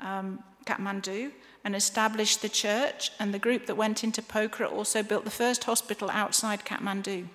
um, 0.00 0.42
Kathmandu 0.66 1.32
and 1.68 1.76
established 1.76 2.40
the 2.40 2.48
church. 2.48 3.12
And 3.20 3.34
the 3.34 3.38
group 3.38 3.66
that 3.66 3.74
went 3.74 4.02
into 4.02 4.22
Pokhara 4.22 4.72
also 4.72 5.02
built 5.02 5.26
the 5.26 5.30
first 5.30 5.64
hospital 5.64 6.08
outside 6.08 6.64
Kathmandu. 6.64 7.28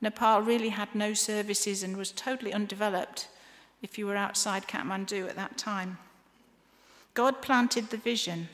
Nepal 0.00 0.40
really 0.40 0.70
had 0.70 0.94
no 0.94 1.12
services 1.12 1.82
and 1.82 1.94
was 1.94 2.10
totally 2.10 2.54
undeveloped 2.54 3.28
if 3.82 3.98
you 3.98 4.06
were 4.06 4.16
outside 4.16 4.66
Kathmandu 4.66 5.28
at 5.28 5.36
that 5.36 5.58
time. 5.58 5.98
God 7.12 7.42
planted 7.42 7.90
the 7.90 7.98
vision 7.98 8.48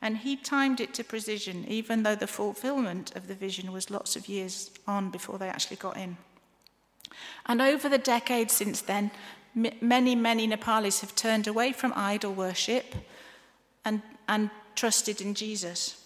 and 0.00 0.16
he 0.16 0.34
timed 0.34 0.80
it 0.80 0.92
to 0.94 1.04
precision, 1.04 1.64
even 1.68 2.02
though 2.02 2.16
the 2.16 2.26
fulfillment 2.26 3.14
of 3.14 3.28
the 3.28 3.36
vision 3.36 3.70
was 3.70 3.92
lots 3.92 4.16
of 4.16 4.26
years 4.28 4.72
on 4.88 5.10
before 5.10 5.38
they 5.38 5.48
actually 5.48 5.76
got 5.76 5.96
in. 5.96 6.16
And 7.46 7.62
over 7.62 7.88
the 7.88 7.96
decades 7.96 8.54
since 8.54 8.80
then, 8.80 9.12
many, 9.54 10.16
many 10.16 10.48
Nepalis 10.48 11.00
have 11.00 11.14
turned 11.14 11.46
away 11.46 11.70
from 11.70 11.92
idol 11.94 12.32
worship 12.32 12.96
and, 13.84 14.02
and 14.28 14.50
trusted 14.74 15.20
in 15.20 15.34
Jesus. 15.34 16.04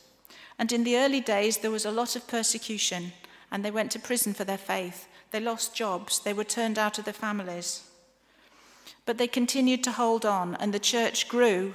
And 0.58 0.72
in 0.72 0.84
the 0.84 0.96
early 0.96 1.20
days, 1.20 1.58
there 1.58 1.70
was 1.70 1.84
a 1.84 1.90
lot 1.90 2.16
of 2.16 2.26
persecution, 2.26 3.12
and 3.50 3.64
they 3.64 3.70
went 3.70 3.90
to 3.92 3.98
prison 3.98 4.34
for 4.34 4.44
their 4.44 4.58
faith. 4.58 5.06
They 5.30 5.40
lost 5.40 5.74
jobs, 5.74 6.20
they 6.20 6.32
were 6.32 6.44
turned 6.44 6.78
out 6.78 6.98
of 6.98 7.04
their 7.04 7.14
families. 7.14 7.82
But 9.04 9.18
they 9.18 9.28
continued 9.28 9.84
to 9.84 9.92
hold 9.92 10.24
on, 10.24 10.56
and 10.56 10.72
the 10.72 10.78
church 10.78 11.28
grew, 11.28 11.74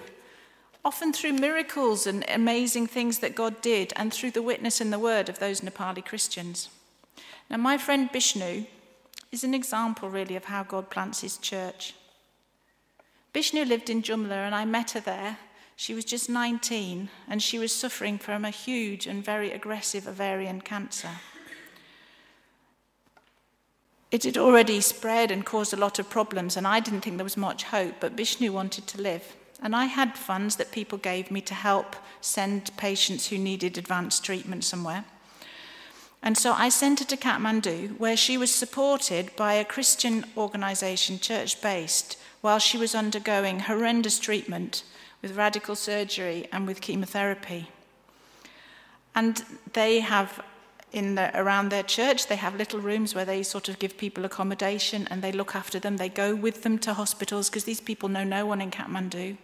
often 0.84 1.14
through 1.14 1.34
miracles 1.34 2.08
and 2.08 2.26
amazing 2.28 2.88
things 2.88 3.20
that 3.20 3.36
God 3.36 3.62
did, 3.62 3.94
and 3.96 4.12
through 4.12 4.32
the 4.32 4.42
witness 4.42 4.82
and 4.82 4.92
the 4.92 5.00
word 5.00 5.30
of 5.30 5.40
those 5.40 5.62
Nepali 5.62 6.04
Christians. 6.04 6.70
Now, 7.50 7.58
my 7.58 7.78
friend 7.78 8.10
Bishnu 8.12 8.66
is 9.32 9.44
an 9.44 9.54
example, 9.54 10.10
really, 10.10 10.36
of 10.36 10.46
how 10.46 10.64
God 10.64 10.90
plants 10.90 11.22
his 11.22 11.38
church. 11.38 11.94
Bishnu 13.34 13.64
lived 13.64 13.90
in 13.90 14.02
Jumla, 14.02 14.46
and 14.46 14.56
I 14.56 14.66
met 14.66 14.92
her 14.92 15.00
there. 15.00 15.38
She 15.82 15.96
was 15.96 16.06
just 16.06 16.30
19, 16.30 17.10
and 17.28 17.42
she 17.42 17.58
was 17.58 17.74
suffering 17.74 18.20
from 18.20 18.46
a 18.46 18.52
huge 18.52 19.08
and 19.08 19.26
very 19.26 19.52
aggressive 19.52 20.08
ovarian 20.08 20.62
cancer. 20.62 21.10
It 24.12 24.24
had 24.24 24.38
already 24.38 24.80
spread 24.80 25.32
and 25.32 25.44
caused 25.44 25.74
a 25.74 25.78
lot 25.78 25.98
of 25.98 26.08
problems, 26.08 26.56
and 26.56 26.68
I 26.68 26.82
didn't 26.82 27.02
think 27.02 27.18
there 27.18 27.24
was 27.24 27.36
much 27.36 27.64
hope, 27.64 27.96
but 28.00 28.16
Bishnu 28.16 28.52
wanted 28.52 28.86
to 28.90 29.02
live. 29.02 29.36
And 29.60 29.76
I 29.76 29.86
had 29.86 30.16
funds 30.16 30.58
that 30.58 30.72
people 30.72 31.00
gave 31.00 31.32
me 31.32 31.42
to 31.42 31.56
help 31.56 31.96
send 32.22 32.78
patients 32.78 33.30
who 33.30 33.40
needed 33.40 33.76
advanced 33.76 34.24
treatment 34.24 34.64
somewhere. 34.64 35.04
And 36.22 36.38
so 36.38 36.54
I 36.54 36.70
sent 36.70 37.00
her 37.00 37.06
to 37.06 37.18
Kathmandu, 37.18 37.98
where 37.98 38.16
she 38.16 38.38
was 38.38 38.54
supported 38.54 39.36
by 39.36 39.54
a 39.54 39.66
Christian 39.66 40.26
organization, 40.38 41.18
church 41.18 41.60
based, 41.60 42.20
while 42.42 42.60
she 42.60 42.78
was 42.78 42.94
undergoing 42.94 43.62
horrendous 43.62 44.20
treatment 44.20 44.84
with 45.22 45.36
radical 45.36 45.76
surgery 45.76 46.48
and 46.52 46.68
with 46.68 46.82
chemotherapy. 46.82 47.70
And 49.14 49.44
they 49.74 50.00
have, 50.00 50.44
in 50.92 51.16
the, 51.16 51.32
around 51.40 51.70
their 51.70 51.84
church, 51.84 52.28
they 52.28 52.38
have 52.38 52.56
little 52.56 52.80
rooms 52.80 53.14
where 53.14 53.26
they 53.26 53.44
sort 53.44 53.70
of 53.70 53.80
give 53.80 53.98
people 53.98 54.26
accommodation 54.26 55.08
and 55.10 55.22
they 55.22 55.32
look 55.32 55.56
after 55.56 55.80
them. 55.80 55.98
They 55.98 56.10
go 56.10 56.34
with 56.34 56.64
them 56.64 56.80
to 56.80 56.94
hospitals 56.94 57.50
because 57.50 57.66
these 57.66 57.82
people 57.82 58.10
know 58.10 58.24
no 58.24 58.46
one 58.46 58.62
in 58.62 58.72
Kathmandu. 58.72 59.38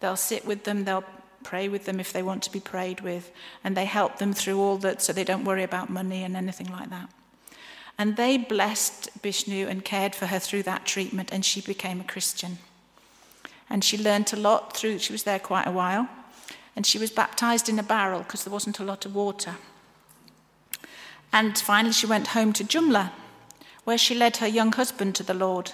They'll 0.00 0.16
sit 0.16 0.44
with 0.44 0.64
them, 0.64 0.84
they'll 0.84 1.04
pray 1.42 1.68
with 1.68 1.84
them 1.86 2.00
if 2.00 2.12
they 2.12 2.22
want 2.22 2.42
to 2.42 2.52
be 2.52 2.60
prayed 2.60 3.00
with, 3.00 3.30
and 3.62 3.76
they 3.76 3.84
help 3.84 4.18
them 4.18 4.32
through 4.32 4.60
all 4.60 4.76
that 4.78 5.00
so 5.00 5.12
they 5.12 5.24
don't 5.24 5.44
worry 5.44 5.62
about 5.62 5.88
money 5.88 6.22
and 6.22 6.36
anything 6.36 6.70
like 6.70 6.90
that. 6.90 7.08
And 7.98 8.16
they 8.16 8.36
blessed 8.36 9.22
Bishnu 9.22 9.66
and 9.66 9.84
cared 9.84 10.14
for 10.14 10.26
her 10.26 10.38
through 10.38 10.64
that 10.64 10.84
treatment, 10.84 11.30
and 11.32 11.44
she 11.44 11.60
became 11.60 12.00
a 12.00 12.04
Christian. 12.04 12.58
And 13.68 13.82
she 13.82 13.98
learnt 13.98 14.32
a 14.32 14.36
lot 14.36 14.76
through, 14.76 14.98
she 14.98 15.12
was 15.12 15.24
there 15.24 15.38
quite 15.38 15.66
a 15.66 15.72
while, 15.72 16.08
and 16.74 16.86
she 16.86 16.98
was 16.98 17.10
baptized 17.10 17.68
in 17.68 17.78
a 17.78 17.82
barrel 17.82 18.20
because 18.20 18.44
there 18.44 18.52
wasn't 18.52 18.78
a 18.78 18.84
lot 18.84 19.04
of 19.04 19.14
water. 19.14 19.56
And 21.32 21.58
finally, 21.58 21.92
she 21.92 22.06
went 22.06 22.28
home 22.28 22.52
to 22.54 22.64
Jumla, 22.64 23.10
where 23.84 23.98
she 23.98 24.14
led 24.14 24.38
her 24.38 24.46
young 24.46 24.72
husband 24.72 25.14
to 25.16 25.22
the 25.22 25.34
Lord. 25.34 25.72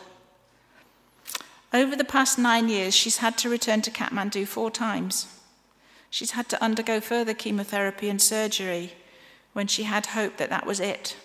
Over 1.73 1.97
the 1.97 2.05
past 2.05 2.39
nine 2.39 2.69
years, 2.69 2.95
she's 2.95 3.19
had 3.19 3.39
to 3.39 3.49
return 3.49 3.81
to 3.83 3.91
Kathmandu 3.91 4.47
four 4.47 4.71
times. 4.71 5.27
She's 6.11 6.33
had 6.33 6.49
to 6.51 6.63
undergo 6.63 7.01
further 7.01 7.33
chemotherapy 7.33 8.11
and 8.11 8.21
surgery 8.21 8.93
when 9.55 9.67
she 9.67 9.85
had 9.85 10.07
hope 10.07 10.37
that 10.37 10.51
that 10.51 10.67
was 10.67 10.81
it. 10.81 11.17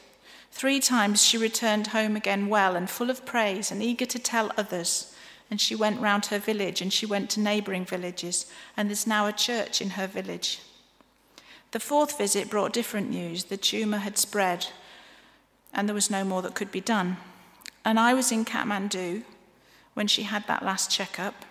Three 0.51 0.79
times 0.79 1.24
she 1.24 1.38
returned 1.38 1.88
home 1.88 2.15
again 2.15 2.47
well 2.47 2.75
and 2.75 2.89
full 2.89 3.09
of 3.09 3.25
praise 3.25 3.71
and 3.71 3.83
eager 3.83 4.05
to 4.05 4.19
tell 4.19 4.51
others. 4.57 5.13
And 5.49 5.61
she 5.61 5.75
went 5.75 6.01
round 6.01 6.27
her 6.27 6.39
village 6.39 6.81
and 6.81 6.91
she 6.91 7.05
went 7.05 7.29
to 7.31 7.39
neighbouring 7.39 7.85
villages, 7.85 8.45
and 8.75 8.89
there's 8.89 9.07
now 9.07 9.27
a 9.27 9.33
church 9.33 9.81
in 9.81 9.91
her 9.91 10.07
village. 10.07 10.59
The 11.71 11.79
fourth 11.79 12.17
visit 12.17 12.49
brought 12.49 12.73
different 12.73 13.09
news. 13.09 13.45
The 13.45 13.57
tumour 13.57 13.99
had 13.99 14.17
spread, 14.17 14.67
and 15.73 15.87
there 15.87 15.95
was 15.95 16.09
no 16.09 16.23
more 16.23 16.41
that 16.41 16.55
could 16.55 16.71
be 16.71 16.81
done. 16.81 17.17
And 17.83 17.99
I 17.99 18.13
was 18.13 18.31
in 18.31 18.45
Kathmandu 18.45 19.23
when 19.93 20.07
she 20.07 20.23
had 20.23 20.47
that 20.47 20.63
last 20.63 20.91
checkup, 20.91 21.45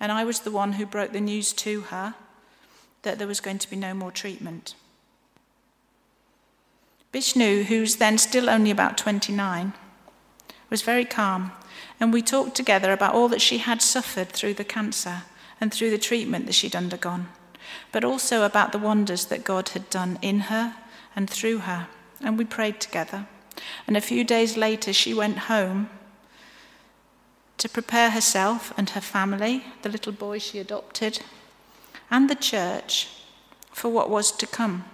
and 0.00 0.12
I 0.12 0.24
was 0.24 0.40
the 0.40 0.50
one 0.50 0.72
who 0.72 0.86
broke 0.86 1.12
the 1.12 1.20
news 1.20 1.52
to 1.54 1.82
her 1.82 2.14
that 3.02 3.18
there 3.18 3.28
was 3.28 3.40
going 3.40 3.58
to 3.58 3.70
be 3.70 3.76
no 3.76 3.94
more 3.94 4.10
treatment. 4.10 4.74
Bishnu, 7.12 7.64
who's 7.64 7.96
then 7.96 8.18
still 8.18 8.50
only 8.50 8.70
about 8.70 8.98
29, 8.98 9.72
was 10.70 10.82
very 10.82 11.04
calm, 11.04 11.52
and 12.00 12.12
we 12.12 12.22
talked 12.22 12.54
together 12.54 12.92
about 12.92 13.14
all 13.14 13.28
that 13.28 13.40
she 13.40 13.58
had 13.58 13.82
suffered 13.82 14.28
through 14.28 14.54
the 14.54 14.64
cancer 14.64 15.22
and 15.60 15.72
through 15.72 15.90
the 15.90 15.98
treatment 15.98 16.46
that 16.46 16.54
she'd 16.54 16.76
undergone, 16.76 17.28
but 17.92 18.04
also 18.04 18.44
about 18.44 18.72
the 18.72 18.78
wonders 18.78 19.26
that 19.26 19.44
God 19.44 19.70
had 19.70 19.90
done 19.90 20.18
in 20.22 20.40
her 20.40 20.74
and 21.16 21.28
through 21.28 21.58
her. 21.58 21.88
And 22.20 22.38
we 22.38 22.44
prayed 22.44 22.80
together. 22.80 23.26
And 23.86 23.96
a 23.96 24.00
few 24.00 24.24
days 24.24 24.56
later, 24.56 24.92
she 24.92 25.14
went 25.14 25.38
home 25.38 25.90
to 27.58 27.68
prepare 27.68 28.10
herself 28.10 28.72
and 28.76 28.90
her 28.90 29.00
family, 29.00 29.64
the 29.82 29.88
little 29.88 30.12
boy 30.12 30.38
she 30.38 30.58
adopted, 30.58 31.20
and 32.10 32.30
the 32.30 32.36
church 32.36 33.08
for 33.72 33.88
what 33.88 34.10
was 34.10 34.30
to 34.32 34.46
come. 34.46 34.84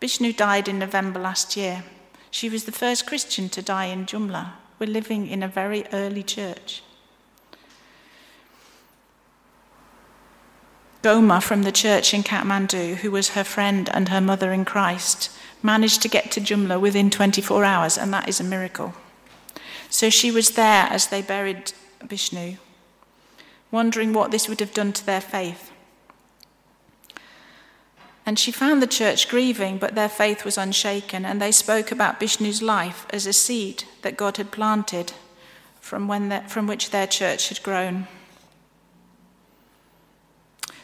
Bishnu 0.00 0.32
died 0.32 0.68
in 0.68 0.78
November 0.78 1.20
last 1.20 1.56
year. 1.56 1.84
She 2.30 2.48
was 2.48 2.64
the 2.64 2.72
first 2.72 3.06
Christian 3.06 3.48
to 3.50 3.62
die 3.62 3.86
in 3.86 4.06
Jumla. 4.06 4.52
We're 4.78 4.90
living 4.90 5.26
in 5.28 5.42
a 5.42 5.48
very 5.48 5.86
early 5.92 6.22
church. 6.22 6.82
Goma 11.02 11.42
from 11.42 11.62
the 11.62 11.72
church 11.72 12.12
in 12.12 12.22
Kathmandu, 12.22 12.96
who 12.96 13.10
was 13.10 13.30
her 13.30 13.44
friend 13.44 13.88
and 13.92 14.08
her 14.08 14.20
mother 14.20 14.52
in 14.52 14.64
Christ, 14.64 15.30
managed 15.62 16.02
to 16.02 16.08
get 16.08 16.30
to 16.32 16.40
Jumla 16.40 16.80
within 16.80 17.10
24 17.10 17.64
hours, 17.64 17.96
and 17.96 18.12
that 18.12 18.28
is 18.28 18.40
a 18.40 18.44
miracle. 18.44 18.94
So 19.88 20.10
she 20.10 20.30
was 20.30 20.50
there 20.50 20.88
as 20.90 21.06
they 21.06 21.22
buried 21.22 21.72
Bishnu 22.06 22.56
wondering 23.70 24.12
what 24.12 24.30
this 24.30 24.48
would 24.48 24.60
have 24.60 24.74
done 24.74 24.92
to 24.92 25.04
their 25.04 25.20
faith. 25.20 25.70
And 28.26 28.40
she 28.40 28.50
found 28.50 28.82
the 28.82 28.88
church 28.88 29.28
grieving, 29.28 29.78
but 29.78 29.94
their 29.94 30.08
faith 30.08 30.44
was 30.44 30.58
unshaken, 30.58 31.24
and 31.24 31.40
they 31.40 31.52
spoke 31.52 31.92
about 31.92 32.18
Bishnu's 32.18 32.60
life 32.60 33.06
as 33.10 33.24
a 33.24 33.32
seed 33.32 33.84
that 34.02 34.16
God 34.16 34.36
had 34.36 34.50
planted 34.50 35.12
from, 35.80 36.08
when 36.08 36.28
the, 36.28 36.40
from 36.48 36.66
which 36.66 36.90
their 36.90 37.06
church 37.06 37.50
had 37.50 37.62
grown. 37.62 38.08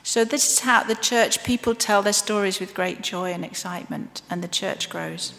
So, 0.04 0.24
this 0.24 0.52
is 0.52 0.58
how 0.60 0.84
the 0.84 0.94
church 0.94 1.42
people 1.42 1.74
tell 1.74 2.00
their 2.02 2.12
stories 2.12 2.60
with 2.60 2.74
great 2.74 3.02
joy 3.02 3.32
and 3.32 3.44
excitement, 3.44 4.22
and 4.30 4.42
the 4.42 4.48
church 4.48 4.88
grows. 4.88 5.34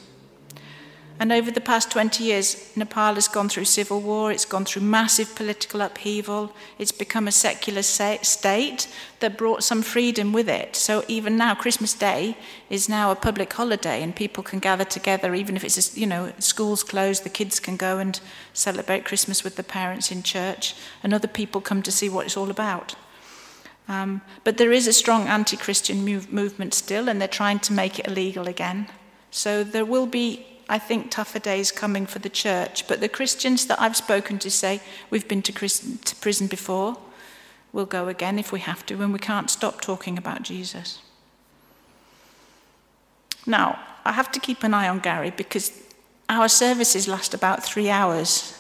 And 1.20 1.32
over 1.32 1.52
the 1.52 1.62
past 1.62 1.92
20 1.92 2.24
years, 2.24 2.76
Nepal 2.76 3.16
has 3.16 3.28
gone 3.28 3.48
through 3.48 3.66
civil 3.66 4.02
war, 4.02 4.32
it's 4.32 4.46
gone 4.46 4.66
through 4.66 4.82
massive 4.82 5.36
political 5.36 5.82
upheaval, 5.82 6.54
it's 6.80 6.92
become 6.92 7.28
a 7.28 7.32
secular 7.32 7.84
state 7.84 8.88
that 9.20 9.38
brought 9.38 9.64
some 9.64 9.84
freedom 9.84 10.34
with 10.34 10.50
it. 10.50 10.76
So 10.76 11.06
even 11.08 11.38
now, 11.38 11.54
Christmas 11.56 11.94
Day 11.94 12.36
is 12.70 12.90
now 12.90 13.12
a 13.12 13.16
public 13.16 13.54
holiday, 13.54 14.02
and 14.02 14.16
people 14.16 14.44
can 14.44 14.60
gather 14.60 14.84
together, 14.84 15.36
even 15.36 15.56
if 15.56 15.64
it's, 15.64 15.96
you 15.96 16.08
know, 16.08 16.34
schools 16.40 16.84
closed, 16.84 17.24
the 17.24 17.30
kids 17.30 17.60
can 17.60 17.78
go 17.78 18.00
and 18.00 18.20
celebrate 18.54 19.06
Christmas 19.06 19.44
with 19.44 19.56
the 19.56 19.64
parents 19.64 20.12
in 20.12 20.24
church, 20.24 20.76
and 21.04 21.14
other 21.14 21.28
people 21.28 21.62
come 21.62 21.84
to 21.84 21.92
see 21.92 22.10
what 22.10 22.26
it's 22.26 22.38
all 22.38 22.50
about. 22.50 22.96
Um, 23.88 24.22
but 24.44 24.58
there 24.58 24.72
is 24.72 24.88
a 24.88 24.94
strong 24.94 25.28
anti 25.28 25.58
Christian 25.58 26.04
move- 26.04 26.34
movement 26.34 26.74
still, 26.74 27.08
and 27.08 27.22
they're 27.22 27.28
trying 27.28 27.60
to 27.60 27.74
make 27.74 28.00
it 28.00 28.08
illegal 28.08 28.48
again. 28.48 28.88
So 29.30 29.64
there 29.64 29.86
will 29.86 30.06
be 30.06 30.46
I 30.70 30.80
think, 30.80 31.12
tougher 31.12 31.40
days 31.40 31.72
coming 31.72 32.06
for 32.06 32.20
the 32.20 32.30
church. 32.30 32.88
But 32.88 33.02
the 33.02 33.10
Christians 33.10 33.66
that 33.68 33.82
I've 33.82 33.98
spoken 33.98 34.40
to 34.40 34.50
say, 34.50 34.82
we've 35.10 35.28
been 35.28 35.42
to, 35.44 35.54
to 35.54 36.16
prison 36.18 36.48
before, 36.48 36.98
we'll 37.74 37.86
go 37.86 38.08
again 38.08 38.40
if 38.40 38.52
we 38.52 38.62
have 38.62 38.86
to, 38.86 39.02
and 39.02 39.12
we 39.12 39.20
can't 39.20 39.50
stop 39.50 39.82
talking 39.82 40.18
about 40.18 40.44
Jesus. 40.44 41.02
Now, 43.46 43.80
I 44.06 44.14
have 44.14 44.32
to 44.32 44.40
keep 44.40 44.64
an 44.64 44.74
eye 44.74 44.88
on 44.88 45.00
Gary 45.00 45.32
because 45.32 45.72
our 46.30 46.48
services 46.48 47.08
last 47.08 47.34
about 47.34 47.64
three 47.64 47.90
hours. 47.90 48.58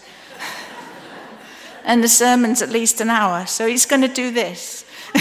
and 1.85 2.03
the 2.03 2.09
sermon's 2.09 2.61
at 2.61 2.69
least 2.69 2.99
an 2.99 3.09
hour, 3.09 3.45
so 3.45 3.65
he's 3.65 3.85
going 3.85 4.01
to 4.01 4.07
do 4.09 4.31
this. 4.31 4.85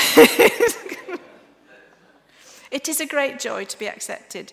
it 2.71 2.89
is 2.89 3.01
a 3.01 3.07
great 3.07 3.39
joy 3.39 3.65
to 3.65 3.79
be 3.79 3.89
accepted 3.89 4.53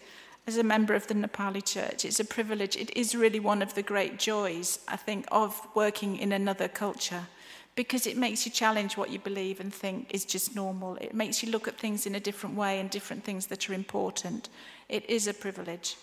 as 0.50 0.58
a 0.58 0.64
member 0.64 0.96
of 0.96 1.06
the 1.06 1.14
Nepali 1.14 1.64
church. 1.64 2.04
It's 2.04 2.20
a 2.20 2.26
privilege. 2.26 2.76
It 2.76 2.90
is 2.98 3.16
really 3.16 3.40
one 3.40 3.62
of 3.62 3.76
the 3.76 3.84
great 3.84 4.18
joys, 4.18 4.80
I 4.88 4.96
think, 4.96 5.26
of 5.32 5.56
working 5.76 6.18
in 6.18 6.32
another 6.32 6.68
culture 6.68 7.28
because 7.76 8.08
it 8.08 8.18
makes 8.18 8.46
you 8.46 8.52
challenge 8.52 8.98
what 8.98 9.12
you 9.12 9.20
believe 9.20 9.60
and 9.60 9.72
think 9.72 10.08
is 10.10 10.26
just 10.26 10.56
normal. 10.56 10.96
It 10.96 11.14
makes 11.14 11.44
you 11.44 11.52
look 11.52 11.68
at 11.68 11.78
things 11.78 12.08
in 12.08 12.16
a 12.16 12.20
different 12.20 12.56
way 12.56 12.80
and 12.80 12.90
different 12.90 13.24
things 13.24 13.46
that 13.48 13.70
are 13.70 13.74
important. 13.74 14.50
It 14.90 15.08
is 15.08 15.28
a 15.28 15.34
privilege. 15.36 15.96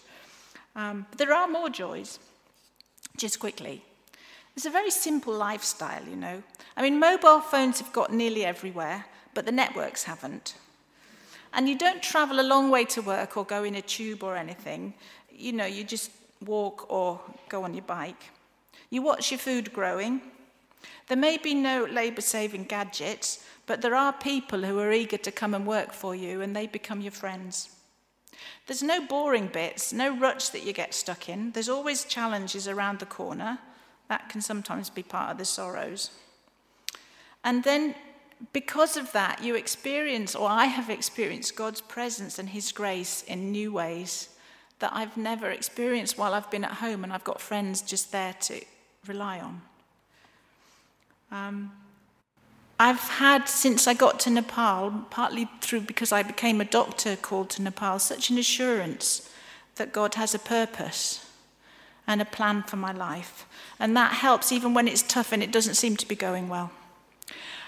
Um, 0.77 1.07
but 1.11 1.19
there 1.19 1.35
are 1.35 1.49
more 1.49 1.69
joys, 1.69 2.21
just 3.17 3.41
quickly. 3.41 3.83
It's 4.55 4.65
a 4.65 4.71
very 4.71 4.93
simple 4.93 5.35
lifestyle, 5.35 6.05
you 6.09 6.17
know. 6.17 6.43
I 6.77 6.83
mean, 6.83 7.01
mobile 7.01 7.41
phones 7.41 7.81
have 7.81 7.93
got 7.93 8.13
nearly 8.13 8.45
everywhere, 8.45 9.07
but 9.35 9.45
the 9.45 9.53
networks 9.53 10.05
haven't. 10.05 10.55
And 11.57 11.69
you 11.69 11.77
don't 11.77 12.03
travel 12.03 12.39
a 12.39 12.43
long 12.43 12.71
way 12.71 12.85
to 12.85 13.01
work 13.01 13.37
or 13.39 13.45
go 13.45 13.65
in 13.65 13.75
a 13.75 13.83
tube 13.83 14.23
or 14.23 14.37
anything. 14.37 14.93
You 15.31 15.53
know, 15.55 15.65
you 15.65 15.85
just 15.85 16.11
walk 16.45 16.91
or 16.91 17.19
go 17.49 17.65
on 17.65 17.73
your 17.73 17.83
bike. 17.85 18.31
You 18.91 19.01
watch 19.01 19.31
your 19.31 19.39
food 19.39 19.73
growing. 19.73 20.21
There 21.09 21.17
may 21.17 21.39
be 21.39 21.55
no 21.55 21.85
labour 21.85 22.21
saving 22.21 22.65
gadgets, 22.65 23.43
but 23.65 23.81
there 23.81 23.95
are 23.95 24.13
people 24.13 24.63
who 24.63 24.79
are 24.79 24.93
eager 24.93 25.17
to 25.17 25.33
come 25.33 25.55
and 25.55 25.67
work 25.67 25.95
for 25.95 26.15
you 26.15 26.43
and 26.43 26.55
they 26.55 26.67
become 26.67 27.01
your 27.01 27.11
friends. 27.11 27.71
There's 28.67 28.83
no 28.83 29.07
boring 29.07 29.47
bits, 29.47 29.95
no 29.95 30.15
ruts 30.15 30.51
that 30.51 30.63
you 30.63 30.75
get 30.75 30.93
stuck 30.93 31.29
in. 31.31 31.53
There's 31.53 31.71
always 31.71 32.05
challenges 32.05 32.69
around 32.69 32.99
the 32.99 33.07
corner. 33.07 33.59
That 34.09 34.29
can 34.29 34.43
sometimes 34.43 34.91
be 34.91 35.03
part 35.03 35.33
of 35.33 35.39
the 35.39 35.47
sorrows. 35.47 36.11
And 37.43 37.65
then 37.65 37.95
because 38.53 38.97
of 38.97 39.13
that, 39.13 39.43
you 39.43 39.55
experience, 39.55 40.35
or 40.35 40.49
I 40.49 40.67
have 40.67 40.91
experienced, 40.91 41.57
God's 41.57 41.81
presence 41.81 42.39
and 42.39 42.49
His 42.51 42.73
grace 42.73 43.23
in 43.23 43.51
new 43.51 43.73
ways 43.73 44.31
that 44.79 44.91
I've 44.93 45.17
never 45.17 45.51
experienced 45.51 46.19
while 46.19 46.35
I've 46.35 46.51
been 46.51 46.65
at 46.65 46.73
home 46.73 47.03
and 47.03 47.13
I've 47.13 47.25
got 47.25 47.41
friends 47.41 47.81
just 47.81 48.13
there 48.13 48.35
to 48.43 48.61
rely 49.07 49.41
on. 49.41 49.63
Um, 51.33 51.73
I've 52.79 53.01
had, 53.01 53.49
since 53.49 53.87
I 53.87 53.95
got 53.95 54.21
to 54.21 54.31
Nepal, 54.31 55.07
partly 55.11 55.49
through 55.63 55.81
because 55.83 56.13
I 56.13 56.23
became 56.23 56.61
a 56.61 56.65
doctor 56.65 57.17
called 57.17 57.49
to 57.51 57.63
Nepal, 57.63 57.99
such 57.99 58.29
an 58.29 58.37
assurance 58.37 59.31
that 59.77 59.93
God 59.93 60.15
has 60.17 60.35
a 60.35 60.39
purpose 60.39 61.27
and 62.07 62.21
a 62.21 62.27
plan 62.27 62.63
for 62.63 62.77
my 62.77 62.93
life. 62.93 63.47
And 63.79 63.97
that 63.97 64.13
helps 64.13 64.53
even 64.53 64.75
when 64.75 64.89
it's 64.89 65.03
tough 65.03 65.33
and 65.33 65.43
it 65.43 65.51
doesn't 65.51 65.75
seem 65.75 65.97
to 65.97 66.07
be 66.07 66.15
going 66.15 66.49
well. 66.49 66.71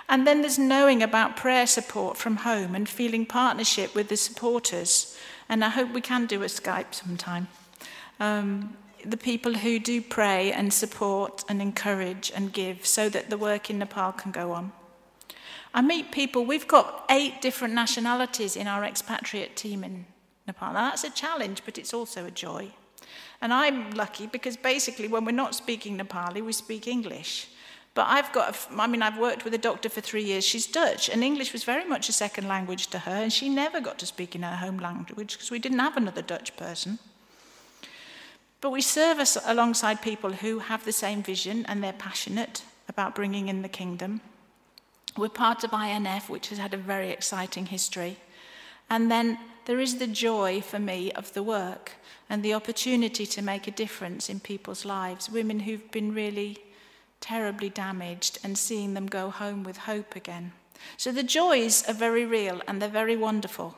And 0.08 0.26
then 0.26 0.40
there's 0.40 0.58
knowing 0.58 1.02
about 1.02 1.36
prayer 1.36 1.66
support 1.66 2.16
from 2.16 2.36
home 2.36 2.74
and 2.74 2.88
feeling 2.88 3.26
partnership 3.26 3.94
with 3.94 4.08
the 4.08 4.16
supporters. 4.16 5.16
And 5.48 5.64
I 5.64 5.68
hope 5.68 5.92
we 5.92 6.00
can 6.00 6.26
do 6.26 6.42
a 6.42 6.46
Skype 6.46 6.94
sometime. 6.94 7.48
Um, 8.18 8.76
the 9.04 9.16
people 9.16 9.54
who 9.54 9.78
do 9.78 10.00
pray 10.00 10.52
and 10.52 10.72
support 10.72 11.44
and 11.48 11.62
encourage 11.62 12.32
and 12.34 12.52
give 12.52 12.86
so 12.86 13.08
that 13.08 13.30
the 13.30 13.38
work 13.38 13.70
in 13.70 13.78
Nepal 13.78 14.12
can 14.12 14.32
go 14.32 14.52
on. 14.52 14.72
I 15.74 15.82
meet 15.82 16.10
people, 16.10 16.44
we've 16.44 16.66
got 16.66 17.04
eight 17.10 17.40
different 17.40 17.74
nationalities 17.74 18.56
in 18.56 18.66
our 18.66 18.84
expatriate 18.84 19.56
team 19.56 19.84
in 19.84 20.06
Nepal. 20.46 20.72
Now 20.72 20.90
that's 20.90 21.04
a 21.04 21.10
challenge, 21.10 21.62
but 21.64 21.78
it's 21.78 21.92
also 21.92 22.24
a 22.24 22.30
joy. 22.30 22.70
And 23.40 23.52
I'm 23.52 23.92
lucky 23.92 24.26
because 24.26 24.56
basically, 24.56 25.06
when 25.06 25.24
we're 25.24 25.32
not 25.32 25.54
speaking 25.54 25.98
Nepali, 25.98 26.44
we 26.44 26.52
speak 26.52 26.88
English. 26.88 27.48
But 27.98 28.06
I've 28.06 28.30
got, 28.30 28.56
I 28.76 28.86
mean, 28.86 29.02
I've 29.02 29.18
worked 29.18 29.42
with 29.42 29.54
a 29.54 29.58
doctor 29.58 29.88
for 29.88 30.00
three 30.00 30.22
years. 30.22 30.46
She's 30.46 30.68
Dutch, 30.68 31.08
and 31.08 31.24
English 31.24 31.52
was 31.52 31.64
very 31.64 31.84
much 31.84 32.08
a 32.08 32.12
second 32.12 32.46
language 32.46 32.86
to 32.90 33.00
her, 33.00 33.10
and 33.24 33.32
she 33.32 33.48
never 33.48 33.80
got 33.80 33.98
to 33.98 34.06
speak 34.06 34.36
in 34.36 34.42
her 34.44 34.54
home 34.54 34.78
language 34.78 35.32
because 35.32 35.50
we 35.50 35.58
didn't 35.58 35.80
have 35.80 35.96
another 35.96 36.22
Dutch 36.22 36.56
person. 36.56 37.00
But 38.60 38.70
we 38.70 38.82
serve 38.82 39.18
alongside 39.44 40.00
people 40.00 40.30
who 40.30 40.60
have 40.60 40.84
the 40.84 40.92
same 40.92 41.24
vision 41.24 41.66
and 41.66 41.82
they're 41.82 41.92
passionate 41.92 42.62
about 42.88 43.16
bringing 43.16 43.48
in 43.48 43.62
the 43.62 43.68
kingdom. 43.68 44.20
We're 45.16 45.28
part 45.28 45.64
of 45.64 45.72
INF, 45.72 46.30
which 46.30 46.50
has 46.50 46.58
had 46.58 46.74
a 46.74 46.76
very 46.92 47.10
exciting 47.10 47.66
history. 47.66 48.18
And 48.88 49.10
then 49.10 49.40
there 49.64 49.80
is 49.80 49.98
the 49.98 50.06
joy 50.06 50.60
for 50.60 50.78
me 50.78 51.10
of 51.10 51.34
the 51.34 51.42
work 51.42 51.94
and 52.30 52.44
the 52.44 52.54
opportunity 52.54 53.26
to 53.26 53.42
make 53.42 53.66
a 53.66 53.72
difference 53.72 54.30
in 54.30 54.38
people's 54.38 54.84
lives, 54.84 55.28
women 55.28 55.58
who've 55.58 55.90
been 55.90 56.14
really 56.14 56.58
terribly 57.20 57.68
damaged, 57.68 58.38
and 58.42 58.56
seeing 58.56 58.94
them 58.94 59.06
go 59.06 59.30
home 59.30 59.64
with 59.64 59.78
hope 59.78 60.16
again. 60.16 60.52
So 60.96 61.12
the 61.12 61.22
joys 61.22 61.88
are 61.88 61.94
very 61.94 62.24
real 62.24 62.62
and 62.66 62.80
they're 62.80 62.88
very 62.88 63.16
wonderful. 63.16 63.76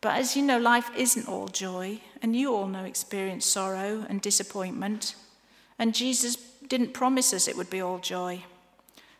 But 0.00 0.16
as 0.16 0.36
you 0.36 0.42
know, 0.42 0.58
life 0.58 0.90
isn't 0.96 1.28
all 1.28 1.46
joy, 1.46 2.00
and 2.20 2.34
you 2.34 2.52
all 2.52 2.66
know 2.66 2.84
experience 2.84 3.46
sorrow 3.46 4.04
and 4.08 4.20
disappointment. 4.20 5.14
And 5.78 5.94
Jesus 5.94 6.36
didn't 6.66 6.92
promise 6.92 7.32
us 7.32 7.46
it 7.46 7.56
would 7.56 7.70
be 7.70 7.80
all 7.80 7.98
joy. 7.98 8.44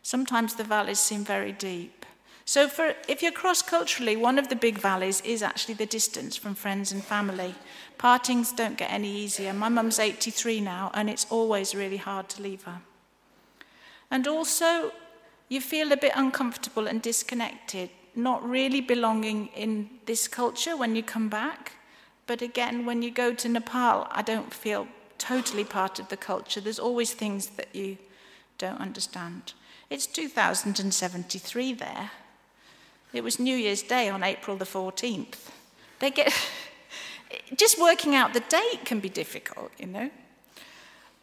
Sometimes 0.01 0.55
the 0.55 0.65
valleys 0.65 0.99
seem 0.99 1.23
very 1.23 1.53
deep. 1.53 2.02
So, 2.45 2.67
for, 2.67 2.93
if 3.07 3.23
you're 3.23 3.31
cross 3.31 3.61
culturally, 3.61 4.17
one 4.17 4.37
of 4.37 4.49
the 4.49 4.55
big 4.55 4.77
valleys 4.77 5.21
is 5.21 5.41
actually 5.41 5.75
the 5.75 5.85
distance 5.85 6.35
from 6.35 6.55
friends 6.55 6.91
and 6.91 7.03
family. 7.03 7.55
Partings 7.97 8.51
don't 8.51 8.77
get 8.77 8.91
any 8.91 9.09
easier. 9.09 9.53
My 9.53 9.69
mum's 9.69 9.97
83 9.97 10.59
now, 10.59 10.91
and 10.93 11.09
it's 11.09 11.25
always 11.29 11.73
really 11.73 11.97
hard 11.97 12.27
to 12.29 12.41
leave 12.41 12.63
her. 12.63 12.81
And 14.11 14.27
also, 14.27 14.91
you 15.47 15.61
feel 15.61 15.91
a 15.91 15.97
bit 15.97 16.11
uncomfortable 16.15 16.87
and 16.87 17.01
disconnected, 17.01 17.89
not 18.13 18.47
really 18.47 18.81
belonging 18.81 19.47
in 19.55 19.89
this 20.05 20.27
culture 20.27 20.75
when 20.75 20.95
you 20.95 21.03
come 21.03 21.29
back. 21.29 21.73
But 22.27 22.41
again, 22.41 22.85
when 22.85 23.01
you 23.01 23.11
go 23.11 23.33
to 23.33 23.49
Nepal, 23.49 24.07
I 24.11 24.21
don't 24.21 24.53
feel 24.53 24.87
totally 25.17 25.63
part 25.63 25.97
of 25.97 26.09
the 26.09 26.17
culture. 26.17 26.59
There's 26.59 26.79
always 26.79 27.13
things 27.13 27.47
that 27.57 27.73
you 27.73 27.97
don't 28.57 28.81
understand. 28.81 29.53
It's 29.89 30.07
2073 30.07 31.73
there. 31.73 32.11
It 33.13 33.23
was 33.23 33.39
New 33.39 33.55
Year's 33.55 33.83
Day 33.83 34.09
on 34.09 34.23
April 34.23 34.57
the 34.57 34.65
14th. 34.65 35.35
They 35.99 36.09
get 36.09 36.33
just 37.55 37.79
working 37.79 38.15
out 38.15 38.33
the 38.33 38.39
date 38.41 38.85
can 38.85 38.99
be 38.99 39.09
difficult, 39.09 39.71
you 39.77 39.87
know. 39.87 40.09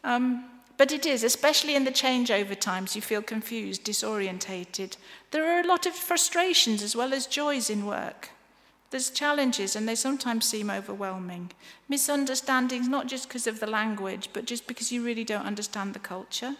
Um, 0.03 0.45
but 0.77 0.91
it 0.91 1.05
is, 1.05 1.23
especially 1.23 1.75
in 1.75 1.83
the 1.83 1.91
changeover 1.91 2.59
times, 2.59 2.95
you 2.95 3.01
feel 3.01 3.21
confused, 3.21 3.83
disorientated. 3.83 4.97
There 5.29 5.45
are 5.45 5.61
a 5.61 5.67
lot 5.67 5.85
of 5.85 5.93
frustrations 5.93 6.81
as 6.81 6.95
well 6.95 7.13
as 7.13 7.27
joys 7.27 7.69
in 7.69 7.85
work. 7.85 8.29
There's 8.89 9.09
challenges, 9.09 9.75
and 9.75 9.87
they 9.87 9.95
sometimes 9.95 10.45
seem 10.45 10.69
overwhelming. 10.69 11.51
Misunderstandings, 11.87 12.87
not 12.87 13.07
just 13.07 13.27
because 13.27 13.47
of 13.47 13.59
the 13.59 13.67
language, 13.67 14.29
but 14.33 14.45
just 14.45 14.65
because 14.65 14.91
you 14.91 15.03
really 15.03 15.23
don't 15.23 15.45
understand 15.45 15.93
the 15.93 15.99
culture. 15.99 16.55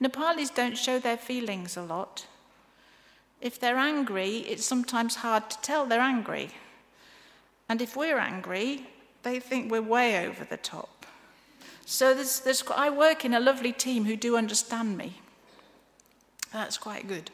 Nepalis 0.00 0.50
don't 0.50 0.78
show 0.78 0.98
their 0.98 1.16
feelings 1.16 1.76
a 1.76 1.82
lot. 1.82 2.26
If 3.42 3.58
they're 3.58 3.76
angry, 3.76 4.38
it's 4.38 4.64
sometimes 4.64 5.16
hard 5.16 5.50
to 5.50 5.60
tell 5.60 5.84
they're 5.84 6.00
angry. 6.00 6.50
And 7.68 7.82
if 7.82 7.96
we're 7.96 8.18
angry, 8.18 8.86
they 9.24 9.40
think 9.40 9.70
we're 9.70 9.82
way 9.82 10.24
over 10.24 10.44
the 10.44 10.56
top. 10.56 11.06
So 11.84 12.14
there's, 12.14 12.40
there's, 12.40 12.62
I 12.74 12.88
work 12.88 13.24
in 13.24 13.34
a 13.34 13.40
lovely 13.40 13.72
team 13.72 14.04
who 14.04 14.16
do 14.16 14.36
understand 14.36 14.96
me. 14.96 15.20
That's 16.52 16.78
quite 16.78 17.08
good. 17.08 17.32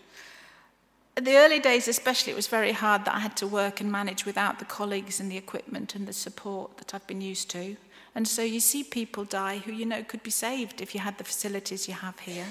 In 1.18 1.24
the 1.24 1.36
early 1.36 1.58
days, 1.58 1.88
especially, 1.88 2.32
it 2.32 2.36
was 2.36 2.46
very 2.46 2.72
hard 2.72 3.04
that 3.04 3.14
I 3.14 3.18
had 3.18 3.36
to 3.38 3.46
work 3.46 3.80
and 3.80 3.92
manage 3.92 4.24
without 4.24 4.58
the 4.60 4.64
colleagues 4.64 5.20
and 5.20 5.30
the 5.30 5.36
equipment 5.36 5.94
and 5.94 6.06
the 6.06 6.12
support 6.14 6.78
that 6.78 6.94
I've 6.94 7.06
been 7.06 7.20
used 7.20 7.50
to. 7.50 7.76
And 8.14 8.26
so 8.26 8.42
you 8.42 8.60
see 8.60 8.82
people 8.82 9.24
die 9.24 9.58
who 9.58 9.72
you 9.72 9.84
know 9.84 10.02
could 10.02 10.22
be 10.22 10.30
saved 10.30 10.80
if 10.80 10.94
you 10.94 11.00
had 11.00 11.18
the 11.18 11.24
facilities 11.24 11.86
you 11.86 11.94
have 11.94 12.18
here. 12.20 12.46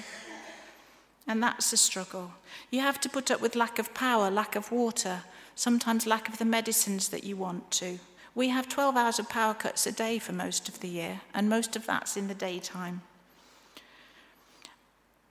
And 1.28 1.42
that's 1.42 1.72
a 1.74 1.76
struggle. 1.76 2.32
You 2.70 2.80
have 2.80 3.00
to 3.02 3.08
put 3.08 3.30
up 3.30 3.42
with 3.42 3.54
lack 3.54 3.78
of 3.78 3.92
power, 3.92 4.30
lack 4.30 4.56
of 4.56 4.72
water, 4.72 5.20
sometimes 5.54 6.06
lack 6.06 6.28
of 6.28 6.38
the 6.38 6.46
medicines 6.46 7.10
that 7.10 7.22
you 7.22 7.36
want 7.36 7.70
to. 7.72 7.98
We 8.34 8.48
have 8.48 8.68
12 8.68 8.96
hours 8.96 9.18
of 9.18 9.28
power 9.28 9.52
cuts 9.52 9.86
a 9.86 9.92
day 9.92 10.18
for 10.18 10.32
most 10.32 10.68
of 10.68 10.80
the 10.80 10.88
year, 10.88 11.20
and 11.34 11.48
most 11.48 11.76
of 11.76 11.86
that's 11.86 12.16
in 12.16 12.28
the 12.28 12.34
daytime. 12.34 13.02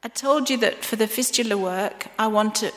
I 0.04 0.10
told 0.10 0.50
you 0.50 0.58
that 0.58 0.86
for 0.86 0.98
the 0.98 1.08
fistula 1.08 1.58
work, 1.58 2.08
I 2.20 2.28
want 2.28 2.56
to, 2.56 2.72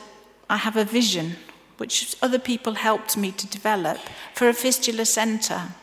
I 0.49 0.57
have 0.57 0.75
a 0.75 0.83
vision, 0.83 1.35
which 1.77 2.15
other 2.21 2.39
people 2.39 2.73
helped 2.73 3.15
me 3.15 3.31
to 3.33 3.47
develop, 3.47 3.99
for 4.33 4.49
a 4.49 4.53
fistula 4.53 5.05
centre. 5.05 5.73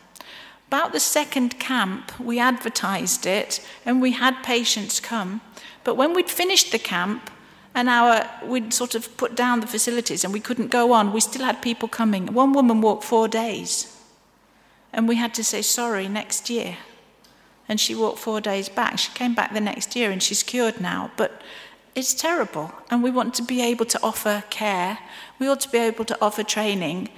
About 0.66 0.92
the 0.92 1.00
second 1.00 1.58
camp, 1.60 2.18
we 2.18 2.38
advertised 2.38 3.26
it, 3.26 3.66
and 3.86 4.02
we 4.02 4.12
had 4.12 4.42
patients 4.42 4.98
come. 4.98 5.40
But 5.88 5.96
when 5.96 6.12
we'd 6.12 6.28
finished 6.28 6.70
the 6.70 6.78
camp 6.78 7.30
and 7.74 7.88
our, 7.88 8.28
we'd 8.44 8.74
sort 8.74 8.94
of 8.94 9.16
put 9.16 9.34
down 9.34 9.60
the 9.60 9.66
facilities 9.66 10.22
and 10.22 10.34
we 10.34 10.38
couldn't 10.38 10.68
go 10.68 10.92
on, 10.92 11.14
we 11.14 11.20
still 11.20 11.46
had 11.46 11.62
people 11.62 11.88
coming. 11.88 12.26
One 12.34 12.52
woman 12.52 12.82
walked 12.82 13.04
four 13.04 13.26
days. 13.26 13.96
And 14.92 15.08
we 15.08 15.16
had 15.16 15.32
to 15.32 15.42
say, 15.42 15.62
sorry, 15.62 16.06
next 16.06 16.50
year. 16.50 16.76
and 17.68 17.78
she 17.78 17.94
walked 17.94 18.18
four 18.18 18.40
days 18.40 18.68
back. 18.68 18.98
She 18.98 19.12
came 19.12 19.34
back 19.34 19.52
the 19.52 19.60
next 19.60 19.94
year 19.94 20.10
and 20.10 20.22
she's 20.22 20.42
cured 20.42 20.80
now. 20.80 21.10
But 21.16 21.40
it's 21.94 22.14
terrible. 22.14 22.72
And 22.90 23.02
we 23.02 23.10
want 23.10 23.34
to 23.34 23.42
be 23.42 23.60
able 23.60 23.86
to 23.86 24.00
offer 24.02 24.44
care. 24.50 24.98
We 25.38 25.48
ought 25.48 25.60
to 25.60 25.70
be 25.70 25.78
able 25.78 26.04
to 26.06 26.18
offer 26.20 26.42
training 26.42 27.08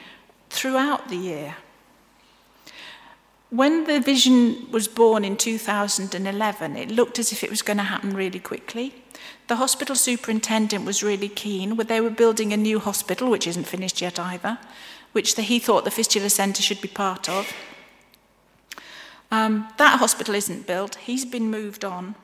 throughout 0.48 1.08
the 1.08 1.16
year. 1.16 1.56
When 3.50 3.84
the 3.84 3.98
vision 3.98 4.70
was 4.70 4.86
born 4.86 5.24
in 5.24 5.36
2011, 5.36 6.76
it 6.76 6.90
looked 6.90 7.18
as 7.18 7.32
if 7.32 7.42
it 7.42 7.50
was 7.50 7.62
going 7.62 7.78
to 7.78 7.82
happen 7.82 8.14
really 8.14 8.38
quickly. 8.38 8.94
The 9.48 9.56
hospital 9.56 9.96
superintendent 9.96 10.84
was 10.84 11.02
really 11.02 11.28
keen. 11.28 11.76
They 11.76 12.00
were 12.00 12.10
building 12.10 12.52
a 12.52 12.56
new 12.56 12.78
hospital, 12.78 13.28
which 13.28 13.48
isn't 13.48 13.66
finished 13.66 14.00
yet 14.00 14.20
either, 14.20 14.58
which 15.10 15.34
the, 15.34 15.42
he 15.42 15.58
thought 15.58 15.84
the 15.84 15.90
fistula 15.90 16.30
centre 16.30 16.62
should 16.62 16.80
be 16.80 16.86
part 16.86 17.28
of. 17.28 17.52
Um, 19.32 19.68
that 19.78 19.98
hospital 19.98 20.36
isn't 20.36 20.68
built. 20.68 20.94
He's 20.94 21.24
been 21.24 21.50
moved 21.50 21.84
on. 21.84 22.14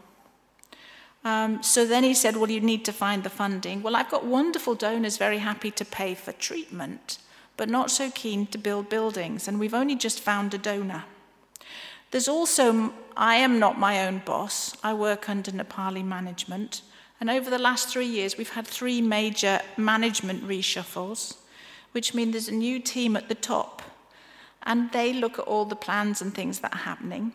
Um, 1.24 1.60
so 1.60 1.84
then 1.84 2.04
he 2.04 2.14
said, 2.14 2.36
Well, 2.36 2.50
you 2.52 2.60
need 2.60 2.84
to 2.84 2.92
find 2.92 3.24
the 3.24 3.30
funding. 3.30 3.82
Well, 3.82 3.96
I've 3.96 4.10
got 4.10 4.24
wonderful 4.24 4.76
donors 4.76 5.16
very 5.16 5.38
happy 5.38 5.72
to 5.72 5.84
pay 5.84 6.14
for 6.14 6.30
treatment, 6.30 7.18
but 7.56 7.68
not 7.68 7.90
so 7.90 8.12
keen 8.12 8.46
to 8.46 8.58
build 8.58 8.88
buildings. 8.88 9.48
And 9.48 9.58
we've 9.58 9.74
only 9.74 9.96
just 9.96 10.20
found 10.20 10.54
a 10.54 10.58
donor. 10.58 11.02
There's 12.10 12.28
also, 12.28 12.92
I 13.16 13.36
am 13.36 13.58
not 13.58 13.78
my 13.78 14.06
own 14.06 14.22
boss. 14.24 14.76
I 14.82 14.94
work 14.94 15.28
under 15.28 15.50
Nepali 15.50 16.04
management. 16.04 16.82
And 17.20 17.30
over 17.30 17.50
the 17.50 17.58
last 17.58 17.88
three 17.88 18.06
years, 18.06 18.36
we've 18.36 18.50
had 18.50 18.66
three 18.66 19.00
major 19.00 19.60
management 19.76 20.46
reshuffles, 20.46 21.36
which 21.92 22.14
mean 22.14 22.30
there's 22.30 22.48
a 22.48 22.54
new 22.54 22.78
team 22.78 23.16
at 23.16 23.28
the 23.28 23.34
top. 23.34 23.82
And 24.62 24.92
they 24.92 25.12
look 25.12 25.38
at 25.38 25.46
all 25.46 25.64
the 25.64 25.76
plans 25.76 26.20
and 26.20 26.34
things 26.34 26.60
that 26.60 26.74
are 26.74 26.78
happening. 26.78 27.32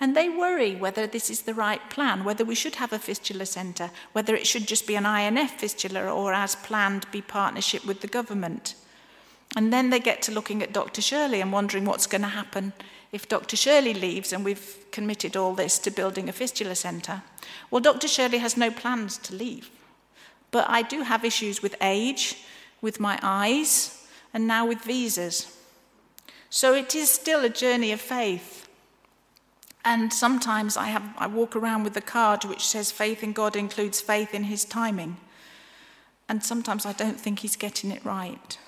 And 0.00 0.16
they 0.16 0.28
worry 0.28 0.74
whether 0.74 1.06
this 1.06 1.30
is 1.30 1.42
the 1.42 1.54
right 1.54 1.88
plan, 1.88 2.24
whether 2.24 2.44
we 2.44 2.56
should 2.56 2.74
have 2.76 2.92
a 2.92 2.98
fistula 2.98 3.46
centre, 3.46 3.90
whether 4.12 4.34
it 4.34 4.46
should 4.46 4.66
just 4.66 4.86
be 4.86 4.96
an 4.96 5.06
INF 5.06 5.60
fistula 5.60 6.12
or, 6.12 6.34
as 6.34 6.56
planned, 6.56 7.06
be 7.12 7.22
partnership 7.22 7.84
with 7.86 8.00
the 8.00 8.08
government. 8.08 8.74
And 9.54 9.72
then 9.72 9.90
they 9.90 10.00
get 10.00 10.20
to 10.22 10.32
looking 10.32 10.62
at 10.62 10.72
Dr. 10.72 11.02
Shirley 11.02 11.40
and 11.40 11.52
wondering 11.52 11.84
what's 11.84 12.08
going 12.08 12.22
to 12.22 12.28
happen 12.28 12.72
if 13.12 13.28
Dr. 13.28 13.56
Shirley 13.56 13.92
leaves 13.92 14.32
and 14.32 14.44
we've 14.44 14.76
committed 14.90 15.36
all 15.36 15.54
this 15.54 15.78
to 15.80 15.90
building 15.90 16.28
a 16.28 16.32
fistula 16.32 16.74
centre, 16.74 17.22
well, 17.70 17.80
Dr. 17.80 18.08
Shirley 18.08 18.38
has 18.38 18.56
no 18.56 18.70
plans 18.70 19.18
to 19.18 19.34
leave. 19.34 19.70
But 20.50 20.68
I 20.68 20.82
do 20.82 21.02
have 21.02 21.24
issues 21.24 21.62
with 21.62 21.76
age, 21.82 22.38
with 22.80 23.00
my 23.00 23.18
eyes, 23.22 24.06
and 24.32 24.46
now 24.46 24.66
with 24.66 24.82
visas. 24.82 25.56
So 26.48 26.74
it 26.74 26.94
is 26.94 27.10
still 27.10 27.44
a 27.44 27.50
journey 27.50 27.92
of 27.92 28.00
faith. 28.00 28.68
And 29.84 30.12
sometimes 30.12 30.76
I, 30.76 30.86
have, 30.86 31.02
I 31.18 31.26
walk 31.26 31.56
around 31.56 31.84
with 31.84 31.96
a 31.96 32.02
card 32.02 32.44
which 32.44 32.66
says 32.66 32.92
faith 32.92 33.22
in 33.22 33.32
God 33.32 33.56
includes 33.56 34.00
faith 34.00 34.32
in 34.34 34.44
his 34.44 34.64
timing. 34.64 35.16
And 36.28 36.42
sometimes 36.42 36.86
I 36.86 36.92
don't 36.92 37.20
think 37.20 37.40
he's 37.40 37.56
getting 37.56 37.90
it 37.90 38.04
right. 38.04 38.58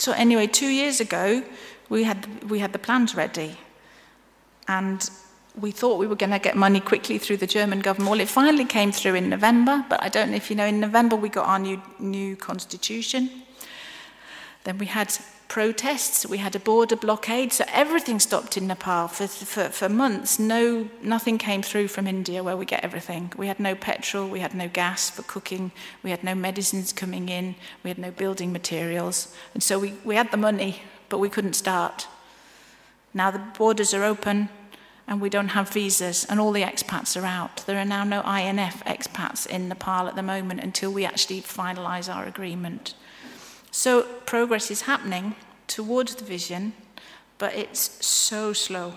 So 0.00 0.12
anyway, 0.12 0.46
two 0.46 0.68
years 0.68 0.98
ago, 0.98 1.42
we 1.90 2.04
had, 2.04 2.50
we 2.50 2.58
had 2.58 2.72
the 2.72 2.78
plans 2.78 3.14
ready. 3.14 3.58
And 4.66 5.08
we 5.60 5.72
thought 5.72 5.98
we 5.98 6.06
were 6.06 6.16
going 6.16 6.30
to 6.30 6.38
get 6.38 6.56
money 6.56 6.80
quickly 6.80 7.18
through 7.18 7.36
the 7.36 7.46
German 7.46 7.80
government. 7.80 8.10
Well, 8.10 8.20
it 8.20 8.28
finally 8.28 8.64
came 8.64 8.92
through 8.92 9.16
in 9.16 9.28
November, 9.28 9.84
but 9.90 10.02
I 10.02 10.08
don't 10.08 10.30
know 10.30 10.36
if 10.36 10.48
you 10.48 10.56
know, 10.56 10.64
in 10.64 10.80
November 10.80 11.16
we 11.16 11.28
got 11.28 11.46
our 11.46 11.58
new, 11.58 11.82
new 11.98 12.34
constitution. 12.34 13.28
Then 14.64 14.78
we 14.78 14.86
had 14.86 15.16
protests, 15.48 16.24
we 16.24 16.38
had 16.38 16.54
a 16.54 16.60
border 16.60 16.94
blockade, 16.94 17.52
so 17.52 17.64
everything 17.72 18.20
stopped 18.20 18.56
in 18.56 18.68
Nepal 18.68 19.08
for, 19.08 19.26
for, 19.26 19.64
for 19.68 19.88
months. 19.88 20.38
No, 20.38 20.88
nothing 21.02 21.38
came 21.38 21.60
through 21.60 21.88
from 21.88 22.06
India 22.06 22.44
where 22.44 22.56
we 22.56 22.64
get 22.64 22.84
everything. 22.84 23.32
We 23.36 23.48
had 23.48 23.58
no 23.58 23.74
petrol, 23.74 24.28
we 24.28 24.40
had 24.40 24.54
no 24.54 24.68
gas 24.68 25.10
for 25.10 25.22
cooking, 25.22 25.72
we 26.04 26.10
had 26.10 26.22
no 26.22 26.36
medicines 26.36 26.92
coming 26.92 27.28
in, 27.28 27.56
we 27.82 27.90
had 27.90 27.98
no 27.98 28.12
building 28.12 28.52
materials. 28.52 29.34
And 29.52 29.62
so 29.62 29.78
we, 29.78 29.94
we 30.04 30.14
had 30.14 30.30
the 30.30 30.36
money, 30.36 30.82
but 31.08 31.18
we 31.18 31.28
couldn't 31.28 31.54
start. 31.54 32.06
Now 33.12 33.32
the 33.32 33.42
borders 33.58 33.92
are 33.92 34.04
open 34.04 34.50
and 35.08 35.20
we 35.20 35.28
don't 35.28 35.48
have 35.48 35.70
visas 35.70 36.24
and 36.26 36.38
all 36.38 36.52
the 36.52 36.62
expats 36.62 37.20
are 37.20 37.26
out. 37.26 37.64
There 37.66 37.78
are 37.78 37.84
now 37.84 38.04
no 38.04 38.20
INF 38.22 38.84
expats 38.84 39.46
in 39.48 39.68
Nepal 39.68 40.06
at 40.06 40.14
the 40.14 40.22
moment 40.22 40.60
until 40.60 40.92
we 40.92 41.04
actually 41.04 41.40
finalise 41.40 42.14
our 42.14 42.24
agreement. 42.26 42.94
So 43.70 44.02
progress 44.02 44.70
is 44.70 44.82
happening 44.82 45.36
towards 45.66 46.16
the 46.16 46.24
vision, 46.24 46.72
but 47.38 47.54
it's 47.54 48.04
so 48.04 48.52
slow. 48.52 48.94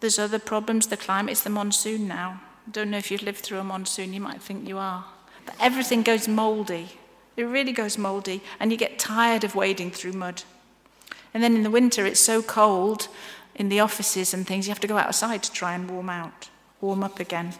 There's 0.00 0.18
other 0.18 0.38
problems, 0.38 0.86
the 0.86 0.96
climate, 0.96 1.32
it's 1.32 1.42
the 1.42 1.50
monsoon 1.50 2.08
now. 2.08 2.40
Don't 2.70 2.90
know 2.90 2.98
if 2.98 3.10
you've 3.10 3.22
lived 3.22 3.40
through 3.40 3.58
a 3.58 3.64
monsoon, 3.64 4.12
you 4.12 4.20
might 4.20 4.42
think 4.42 4.68
you 4.68 4.78
are. 4.78 5.04
But 5.44 5.56
everything 5.60 6.02
goes 6.02 6.28
mouldy. 6.28 6.88
It 7.36 7.44
really 7.44 7.72
goes 7.72 7.96
mouldy, 7.96 8.42
and 8.58 8.70
you 8.70 8.76
get 8.76 8.98
tired 8.98 9.44
of 9.44 9.54
wading 9.54 9.90
through 9.92 10.12
mud. 10.12 10.42
And 11.32 11.42
then 11.42 11.54
in 11.54 11.62
the 11.62 11.70
winter, 11.70 12.04
it's 12.06 12.20
so 12.20 12.42
cold 12.42 13.08
in 13.54 13.68
the 13.68 13.80
offices 13.80 14.32
and 14.32 14.46
things, 14.46 14.66
you 14.66 14.70
have 14.70 14.80
to 14.80 14.86
go 14.86 14.96
outside 14.96 15.42
to 15.42 15.52
try 15.52 15.74
and 15.74 15.90
warm 15.90 16.08
out, 16.08 16.48
warm 16.80 17.02
up 17.02 17.20
again. 17.20 17.54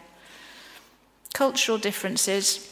Cultural 1.34 1.78
differences 1.78 2.69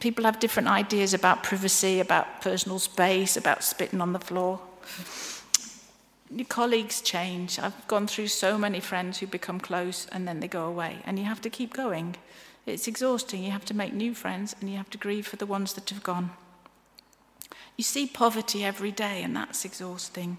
people 0.00 0.24
have 0.24 0.40
different 0.40 0.68
ideas 0.68 1.14
about 1.14 1.42
privacy, 1.42 2.00
about 2.00 2.40
personal 2.40 2.78
space, 2.78 3.36
about 3.36 3.64
spitting 3.64 4.00
on 4.00 4.12
the 4.12 4.20
floor. 4.20 4.60
Your 6.30 6.46
colleagues 6.46 7.00
change. 7.00 7.58
I've 7.58 7.86
gone 7.88 8.06
through 8.06 8.28
so 8.28 8.58
many 8.58 8.80
friends 8.80 9.18
who 9.18 9.26
become 9.26 9.58
close 9.60 10.06
and 10.12 10.28
then 10.28 10.40
they 10.40 10.48
go 10.48 10.66
away, 10.66 10.98
and 11.04 11.18
you 11.18 11.24
have 11.24 11.40
to 11.42 11.50
keep 11.50 11.72
going. 11.72 12.16
It's 12.66 12.86
exhausting. 12.86 13.42
You 13.42 13.50
have 13.50 13.64
to 13.66 13.74
make 13.74 13.94
new 13.94 14.14
friends 14.14 14.54
and 14.60 14.68
you 14.68 14.76
have 14.76 14.90
to 14.90 14.98
grieve 14.98 15.26
for 15.26 15.36
the 15.36 15.46
ones 15.46 15.72
that 15.72 15.88
have 15.88 16.02
gone. 16.02 16.30
You 17.76 17.84
see 17.84 18.06
poverty 18.06 18.64
every 18.64 18.90
day, 18.90 19.22
and 19.22 19.34
that's 19.34 19.64
exhausting. 19.64 20.38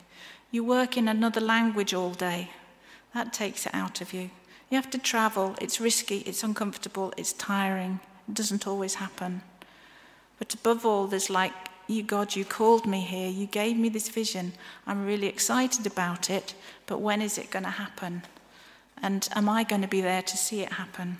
You 0.51 0.63
work 0.63 0.97
in 0.97 1.07
another 1.07 1.41
language 1.41 1.93
all 1.93 2.11
day, 2.11 2.51
that 3.13 3.33
takes 3.33 3.65
it 3.65 3.73
out 3.73 4.01
of 4.01 4.13
you. 4.13 4.29
You 4.69 4.75
have 4.75 4.89
to 4.91 4.97
travel, 4.99 5.55
it's 5.59 5.81
risky, 5.81 6.19
it's 6.19 6.43
uncomfortable, 6.43 7.13
it's 7.17 7.33
tiring. 7.33 7.99
It 8.27 8.35
doesn't 8.35 8.67
always 8.67 8.95
happen. 8.95 9.41
But 10.39 10.53
above 10.53 10.85
all, 10.85 11.05
there's 11.05 11.29
like, 11.29 11.53
you, 11.87 12.03
God, 12.03 12.35
you 12.35 12.45
called 12.45 12.85
me 12.85 13.01
here. 13.01 13.29
You 13.29 13.45
gave 13.45 13.75
me 13.77 13.89
this 13.89 14.09
vision. 14.09 14.53
I'm 14.87 15.05
really 15.05 15.27
excited 15.27 15.85
about 15.85 16.29
it. 16.29 16.53
But 16.85 17.01
when 17.01 17.21
is 17.21 17.37
it 17.37 17.51
going 17.51 17.65
to 17.65 17.69
happen? 17.69 18.23
And 19.01 19.27
am 19.33 19.49
I 19.49 19.63
going 19.63 19.81
to 19.81 19.87
be 19.87 20.01
there 20.01 20.21
to 20.21 20.37
see 20.37 20.61
it 20.61 20.73
happen? 20.73 21.17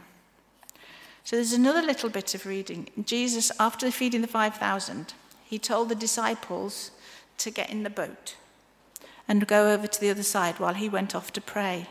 So 1.23 1.35
there's 1.35 1.53
another 1.53 1.81
little 1.81 2.09
bit 2.09 2.33
of 2.33 2.45
reading. 2.45 2.89
Jesus, 3.03 3.51
after 3.59 3.91
feeding 3.91 4.21
the 4.21 4.27
5,000, 4.27 5.13
he 5.43 5.59
told 5.59 5.89
the 5.89 5.95
disciples 5.95 6.91
to 7.39 7.51
get 7.51 7.69
in 7.69 7.83
the 7.83 7.89
boat 7.89 8.35
and 9.27 9.47
go 9.47 9.71
over 9.71 9.87
to 9.87 10.01
the 10.01 10.09
other 10.09 10.23
side 10.23 10.59
while 10.59 10.73
he 10.73 10.89
went 10.89 11.15
off 11.15 11.31
to 11.33 11.41
pray. 11.41 11.87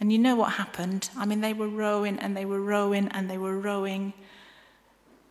And 0.00 0.12
you 0.12 0.18
know 0.18 0.36
what 0.36 0.52
happened? 0.52 1.10
I 1.16 1.26
mean, 1.26 1.40
they 1.40 1.52
were 1.52 1.68
rowing 1.68 2.18
and 2.18 2.36
they 2.36 2.44
were 2.44 2.60
rowing 2.60 3.08
and 3.08 3.28
they 3.28 3.38
were 3.38 3.58
rowing 3.58 4.12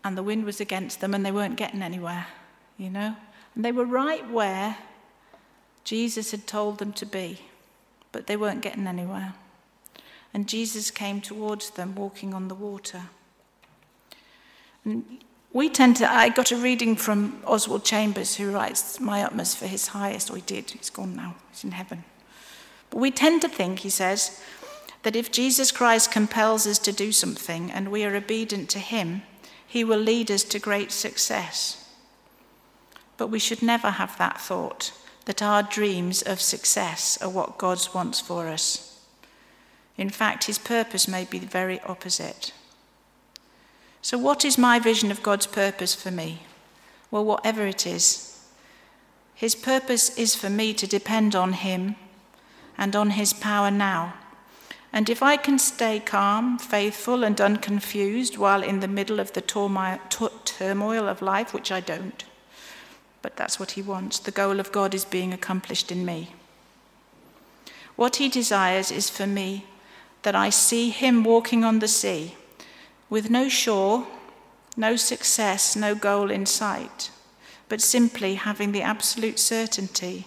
and 0.04 0.18
the 0.18 0.24
wind 0.24 0.46
was 0.46 0.60
against 0.60 1.02
them 1.02 1.14
and 1.14 1.26
they 1.26 1.32
weren't 1.32 1.56
getting 1.56 1.82
anywhere, 1.82 2.28
you 2.78 2.90
know? 2.90 3.16
And 3.56 3.66
they 3.66 3.72
were 3.72 3.86
right 3.86 4.30
where 4.30 4.78
Jesus 5.84 6.32
had 6.32 6.48
told 6.48 6.78
them 6.78 6.94
to 6.94 7.06
be, 7.06 7.40
but 8.12 8.28
they 8.28 8.38
weren't 8.38 8.62
getting 8.62 8.88
anywhere. 8.88 9.34
And 10.34 10.48
Jesus 10.48 10.92
came 10.92 11.22
towards 11.22 11.72
them 11.72 11.96
walking 11.96 12.34
on 12.34 12.48
the 12.48 12.56
water. 12.56 13.04
And 14.86 15.06
we 15.54 15.70
tend 15.70 15.96
to, 15.98 16.12
I 16.12 16.30
got 16.30 16.52
a 16.52 16.58
reading 16.58 16.96
from 16.96 17.42
Oswald 17.46 17.84
Chambers, 17.84 18.36
who 18.36 18.52
writes 18.52 19.00
My 19.00 19.24
Utmost 19.24 19.58
for 19.58 19.66
His 19.66 19.88
Highest, 19.88 20.30
or 20.30 20.36
he 20.36 20.42
did, 20.42 20.70
he's 20.72 20.90
gone 20.90 21.16
now, 21.16 21.36
he's 21.50 21.64
in 21.64 21.72
heaven. 21.72 22.04
But 22.90 23.00
we 23.00 23.12
tend 23.12 23.42
to 23.42 23.50
think, 23.50 23.80
he 23.80 23.90
says, 23.90 24.42
that 25.04 25.16
if 25.16 25.32
Jesus 25.32 25.72
Christ 25.72 26.12
compels 26.12 26.68
us 26.68 26.80
to 26.80 26.92
do 26.92 27.12
something 27.12 27.72
and 27.72 27.90
we 27.90 28.04
are 28.04 28.16
obedient 28.16 28.70
to 28.72 28.80
him, 28.80 29.24
he 29.68 29.84
will 29.84 30.00
lead 30.00 30.32
us 30.32 30.44
to 30.46 30.60
great 30.60 30.92
success. 30.92 31.86
But 33.18 33.28
we 33.28 33.40
should 33.40 33.62
never 33.62 33.92
have 33.92 34.18
that 34.18 34.40
thought 34.40 34.94
that 35.26 35.42
our 35.42 35.62
dreams 35.62 36.22
of 36.22 36.40
success 36.40 37.22
are 37.22 37.30
what 37.30 37.58
God 37.58 37.86
wants 37.94 38.22
for 38.22 38.48
us. 38.48 39.02
In 39.98 40.10
fact, 40.10 40.46
His 40.46 40.58
purpose 40.58 41.08
may 41.08 41.26
be 41.26 41.38
the 41.38 41.48
very 41.48 41.82
opposite. 41.82 42.54
So, 44.02 44.18
what 44.18 44.46
is 44.46 44.58
my 44.58 44.80
vision 44.80 45.12
of 45.12 45.24
God's 45.24 45.48
purpose 45.48 45.94
for 45.94 46.12
me? 46.12 46.44
Well, 47.12 47.26
whatever 47.26 47.66
it 47.66 47.86
is, 47.86 48.40
His 49.36 49.54
purpose 49.54 50.18
is 50.18 50.34
for 50.34 50.50
me 50.50 50.74
to 50.76 50.88
depend 50.88 51.36
on 51.36 51.54
Him 51.54 51.96
and 52.78 52.96
on 52.96 53.12
His 53.12 53.34
power 53.34 53.70
now 53.70 54.14
and 54.98 55.12
if 55.12 55.22
I 55.22 55.38
can 55.38 55.60
stay 55.60 56.00
calm, 56.00 56.58
faithful, 56.58 57.24
and 57.24 57.40
unconfused 57.40 58.36
while 58.36 58.64
in 58.64 58.80
the 58.80 58.88
middle 58.88 59.20
of 59.20 59.34
the 59.34 59.42
turmoil 59.42 61.08
of 61.08 61.22
life, 61.22 61.54
which 61.54 61.72
I 61.72 61.82
don't, 61.82 62.24
but 63.22 63.36
that's 63.36 63.60
what 63.60 63.74
He 63.78 63.84
wants, 63.84 64.18
the 64.18 64.32
goal 64.32 64.60
of 64.60 64.72
God 64.72 64.96
is 64.96 65.06
being 65.06 65.34
accomplished 65.34 65.92
in 65.92 66.04
me. 66.04 66.34
What 67.96 68.16
he 68.16 68.28
desires 68.28 68.90
is 68.90 69.08
for 69.08 69.28
me 69.28 69.66
that 70.24 70.34
I 70.34 70.50
see 70.50 70.90
him 70.90 71.24
walking 71.24 71.64
on 71.64 71.78
the 71.78 71.88
sea 71.88 72.34
with 73.08 73.30
no 73.30 73.50
shore, 73.50 74.08
no 74.76 74.96
success, 74.96 75.76
no 75.76 75.94
goal 75.94 76.32
in 76.32 76.48
sight, 76.48 77.12
but 77.70 77.82
simply 77.82 78.34
having 78.34 78.72
the 78.72 78.82
absolute 78.82 79.38
certainty 79.38 80.26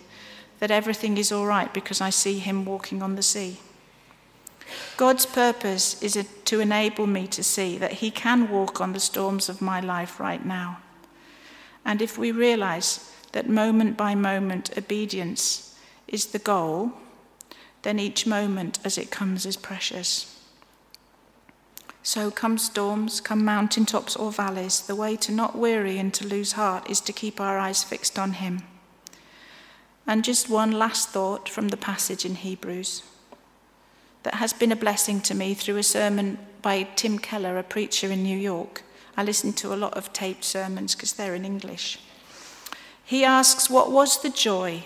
that 0.60 0.70
everything 0.70 1.18
is 1.18 1.32
all 1.32 1.46
right 1.46 1.74
because 1.74 2.00
I 2.00 2.10
see 2.10 2.38
him 2.38 2.64
walking 2.64 3.02
on 3.02 3.16
the 3.16 3.22
sea. 3.24 3.58
God's 4.96 5.26
purpose 5.26 6.02
is 6.02 6.18
to 6.44 6.60
enable 6.60 7.06
me 7.06 7.26
to 7.28 7.42
see 7.42 7.78
that 7.78 7.94
he 7.94 8.10
can 8.10 8.48
walk 8.48 8.80
on 8.80 8.92
the 8.92 9.00
storms 9.00 9.48
of 9.48 9.62
my 9.62 9.80
life 9.80 10.20
right 10.20 10.44
now. 10.44 10.78
And 11.84 12.02
if 12.02 12.18
we 12.18 12.32
realize 12.32 13.10
that 13.32 13.48
moment 13.48 13.96
by 13.96 14.14
moment 14.14 14.76
obedience 14.76 15.78
is 16.06 16.26
the 16.26 16.38
goal, 16.38 16.92
then 17.82 17.98
each 17.98 18.26
moment 18.26 18.78
as 18.84 18.98
it 18.98 19.10
comes 19.10 19.46
is 19.46 19.56
precious. 19.56 20.36
So, 22.02 22.30
come 22.30 22.58
storms, 22.58 23.20
come 23.20 23.44
mountaintops 23.44 24.16
or 24.16 24.32
valleys, 24.32 24.80
the 24.80 24.96
way 24.96 25.16
to 25.16 25.32
not 25.32 25.56
weary 25.56 25.98
and 25.98 26.12
to 26.14 26.26
lose 26.26 26.52
heart 26.52 26.88
is 26.88 27.00
to 27.02 27.12
keep 27.12 27.40
our 27.40 27.58
eyes 27.58 27.84
fixed 27.84 28.18
on 28.18 28.32
Him. 28.34 28.62
And 30.06 30.24
just 30.24 30.48
one 30.48 30.72
last 30.72 31.10
thought 31.10 31.48
from 31.48 31.68
the 31.68 31.76
passage 31.76 32.24
in 32.24 32.36
Hebrews 32.36 33.02
that 34.22 34.34
has 34.34 34.52
been 34.52 34.72
a 34.72 34.76
blessing 34.76 35.20
to 35.22 35.34
me 35.34 35.54
through 35.54 35.76
a 35.76 35.82
sermon 35.82 36.38
by 36.62 36.82
Tim 36.96 37.18
Keller, 37.18 37.58
a 37.58 37.62
preacher 37.62 38.10
in 38.10 38.22
New 38.22 38.36
York. 38.36 38.82
I 39.16 39.24
listen 39.24 39.52
to 39.54 39.74
a 39.74 39.76
lot 39.76 39.94
of 39.94 40.12
taped 40.12 40.44
sermons 40.44 40.94
because 40.94 41.12
they're 41.12 41.34
in 41.34 41.44
English. 41.44 41.98
He 43.04 43.24
asks, 43.24 43.70
What 43.70 43.90
was 43.90 44.22
the 44.22 44.30
joy 44.30 44.84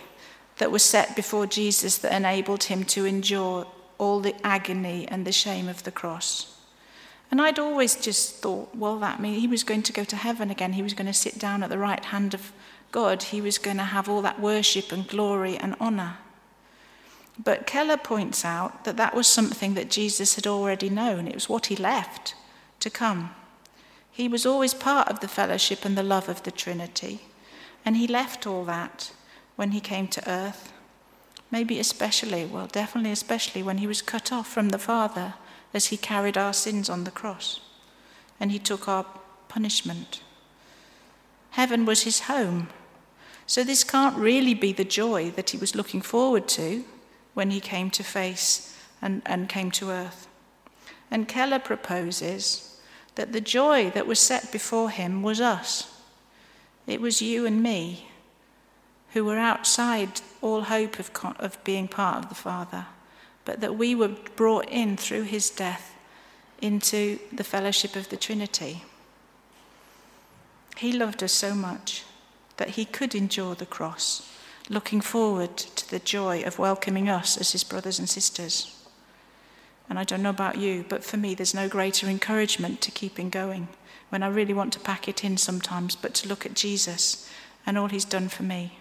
that 0.59 0.71
was 0.71 0.83
set 0.83 1.17
before 1.17 1.47
Jesus 1.47 1.99
that 1.99 2.13
enabled 2.13 2.65
him 2.65 2.85
to 2.85 3.05
endure 3.05 3.67
all 3.99 4.21
the 4.21 4.35
agony 4.45 5.07
and 5.09 5.27
the 5.27 5.33
shame 5.33 5.69
of 5.69 5.83
the 5.83 5.91
cross. 5.91 6.57
And 7.31 7.41
I'd 7.41 7.59
always 7.59 7.97
just 7.97 8.37
thought, 8.37 8.75
well, 8.75 8.99
that 9.01 9.21
means 9.21 9.41
he 9.41 9.49
was 9.49 9.65
going 9.65 9.83
to 9.83 9.93
go 9.93 10.05
to 10.05 10.17
heaven 10.17 10.51
again. 10.51 10.75
He 10.75 10.83
was 10.83 10.95
going 10.95 11.07
to 11.07 11.13
sit 11.13 11.39
down 11.39 11.63
at 11.63 11.71
the 11.71 11.79
right 11.79 12.05
hand 12.05 12.35
of 12.35 12.53
God. 12.93 13.25
He 13.25 13.41
was 13.41 13.59
going 13.59 13.79
to 13.79 13.85
have 13.85 14.09
all 14.09 14.23
that 14.23 14.41
worship 14.41 14.93
and 14.93 15.07
glory 15.09 15.57
and 15.57 15.75
honor. 15.81 16.19
But 17.43 17.67
Keller 17.67 17.97
points 17.97 18.45
out 18.45 18.85
that 18.85 18.97
that 18.97 19.15
was 19.15 19.27
something 19.27 19.75
that 19.75 19.91
Jesus 19.91 20.37
had 20.37 20.47
already 20.47 20.89
known. 20.89 21.27
It 21.27 21.35
was 21.35 21.49
what 21.49 21.67
he 21.67 21.77
left 21.77 22.35
to 22.81 22.91
come. 22.91 23.35
He 24.11 24.29
was 24.29 24.47
always 24.47 24.75
part 24.75 25.09
of 25.09 25.21
the 25.21 25.29
fellowship 25.29 25.85
and 25.85 25.99
the 25.99 26.03
love 26.03 26.29
of 26.29 26.45
the 26.45 26.53
Trinity. 26.53 27.23
And 27.85 27.97
he 27.97 28.07
left 28.07 28.47
all 28.47 28.65
that 28.67 29.13
when 29.57 29.73
he 29.73 29.81
came 29.81 30.07
to 30.09 30.31
earth. 30.31 30.73
Maybe 31.51 31.81
especially, 31.81 32.47
well, 32.47 32.69
definitely 32.69 33.11
especially 33.11 33.63
when 33.63 33.79
he 33.79 33.87
was 33.87 34.03
cut 34.03 34.33
off 34.33 34.49
from 34.49 34.69
the 34.69 34.79
Father 34.79 35.35
as 35.73 35.87
he 35.87 35.97
carried 35.97 36.39
our 36.39 36.53
sins 36.53 36.89
on 36.89 37.05
the 37.05 37.11
cross 37.11 37.61
and 38.41 38.53
he 38.53 38.59
took 38.59 38.89
our 38.89 39.07
punishment. 39.49 40.21
Heaven 41.51 41.85
was 41.85 42.03
his 42.03 42.21
home. 42.21 42.69
So 43.47 43.63
this 43.63 43.85
can't 43.85 44.17
really 44.17 44.55
be 44.55 44.73
the 44.73 44.85
joy 44.85 45.31
that 45.33 45.51
he 45.51 45.57
was 45.57 45.75
looking 45.75 46.01
forward 46.01 46.49
to 46.49 46.85
when 47.35 47.51
he 47.51 47.61
came 47.61 47.91
to 47.91 48.03
face 48.03 48.79
and, 49.03 49.23
and 49.27 49.49
came 49.49 49.71
to 49.73 49.91
earth. 49.91 50.27
And 51.11 51.29
Keller 51.29 51.59
proposes 51.59 52.81
that 53.15 53.33
the 53.33 53.41
joy 53.41 53.91
that 53.91 54.07
was 54.07 54.19
set 54.19 54.51
before 54.51 54.91
him 54.91 55.23
was 55.23 55.41
us. 55.41 56.01
It 56.87 57.01
was 57.01 57.23
you 57.23 57.47
and 57.47 57.63
me 57.63 58.09
who 59.13 59.25
were 59.25 59.39
outside 59.39 60.21
all 60.43 60.63
hope 60.63 60.99
of, 60.99 61.11
of 61.39 61.63
being 61.63 61.87
part 61.87 62.25
of 62.25 62.29
the 62.29 62.35
Father, 62.35 62.87
but 63.45 63.61
that 63.61 63.77
we 63.77 63.95
were 63.95 64.17
brought 64.37 64.69
in 64.69 64.97
through 64.97 65.23
his 65.23 65.51
death 65.51 65.95
into 66.61 67.19
the 67.33 67.45
fellowship 67.45 67.95
of 67.95 68.09
the 68.09 68.17
Trinity. 68.17 68.83
He 70.77 70.93
loved 70.93 71.23
us 71.23 71.33
so 71.33 71.55
much 71.55 72.03
that 72.57 72.71
he 72.71 72.85
could 72.85 73.15
endure 73.15 73.55
the 73.55 73.67
cross, 73.67 74.29
looking 74.69 75.01
forward 75.01 75.57
to 75.57 75.91
the 75.91 75.99
joy 75.99 76.43
of 76.43 76.59
welcoming 76.59 77.09
us 77.09 77.37
as 77.37 77.53
his 77.53 77.65
brothers 77.65 77.99
and 77.99 78.09
sisters. 78.09 78.75
And 79.89 79.99
I 79.99 80.05
don't 80.05 80.23
know 80.23 80.31
about 80.31 80.57
you, 80.57 80.85
but 80.89 81.05
for 81.05 81.17
me, 81.17 81.35
there's 81.35 81.55
no 81.55 81.69
greater 81.69 82.07
encouragement 82.07 82.81
to 82.83 82.91
keeping 82.91 83.29
going 83.29 83.69
when 84.09 84.23
I 84.23 84.29
really 84.29 84.55
want 84.55 84.73
to 84.75 84.81
pack 84.81 85.09
it 85.09 85.25
in 85.25 85.37
sometimes, 85.37 85.97
but 85.97 86.15
to 86.15 86.29
look 86.29 86.47
at 86.47 86.55
Jesus 86.55 87.29
and 87.67 87.77
all 87.77 87.89
he's 87.89 88.05
done 88.05 88.29
for 88.29 88.43
me 88.43 88.79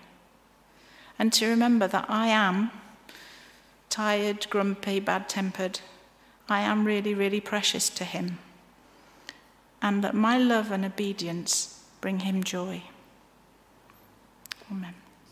and 1.19 1.31
to 1.33 1.47
remember 1.47 1.87
that 1.87 2.05
I 2.09 2.27
am 2.27 2.71
tired, 3.89 4.49
grumpy, 4.49 4.99
bad 4.99 5.29
tempered. 5.29 5.79
I 6.49 6.61
am 6.61 6.85
really, 6.85 7.13
really 7.13 7.39
precious 7.39 7.89
to 7.89 8.03
Him. 8.03 8.39
And 9.81 10.03
that 10.03 10.15
my 10.15 10.37
love 10.37 10.71
and 10.71 10.83
obedience 10.83 11.83
bring 12.01 12.19
Him 12.19 12.43
joy. 12.43 12.83
Amen. 14.71 14.95